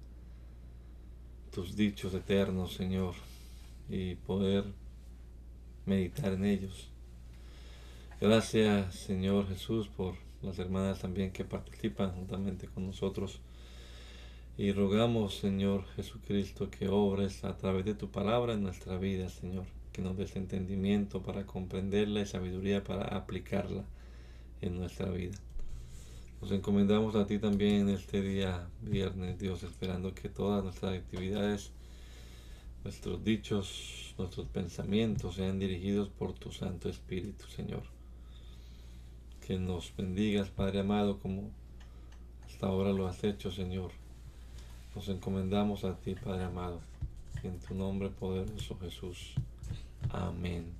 [1.53, 3.14] tus dichos eternos, Señor,
[3.88, 4.64] y poder
[5.86, 6.89] meditar en ellos.
[8.20, 13.40] Gracias, Señor Jesús, por las hermanas también que participan juntamente con nosotros.
[14.58, 19.64] Y rogamos, Señor Jesucristo, que obres a través de tu palabra en nuestra vida, Señor.
[19.90, 23.86] Que nos des entendimiento para comprenderla y sabiduría para aplicarla
[24.60, 25.38] en nuestra vida.
[26.42, 31.72] Nos encomendamos a ti también en este día viernes, Dios, esperando que todas nuestras actividades,
[32.84, 37.99] nuestros dichos, nuestros pensamientos sean dirigidos por tu Santo Espíritu, Señor.
[39.51, 41.51] Que nos bendigas, Padre amado, como
[42.46, 43.90] hasta ahora lo has hecho, Señor.
[44.94, 46.80] Nos encomendamos a ti, Padre amado,
[47.42, 49.34] en tu nombre poderoso Jesús.
[50.09, 50.79] Amén.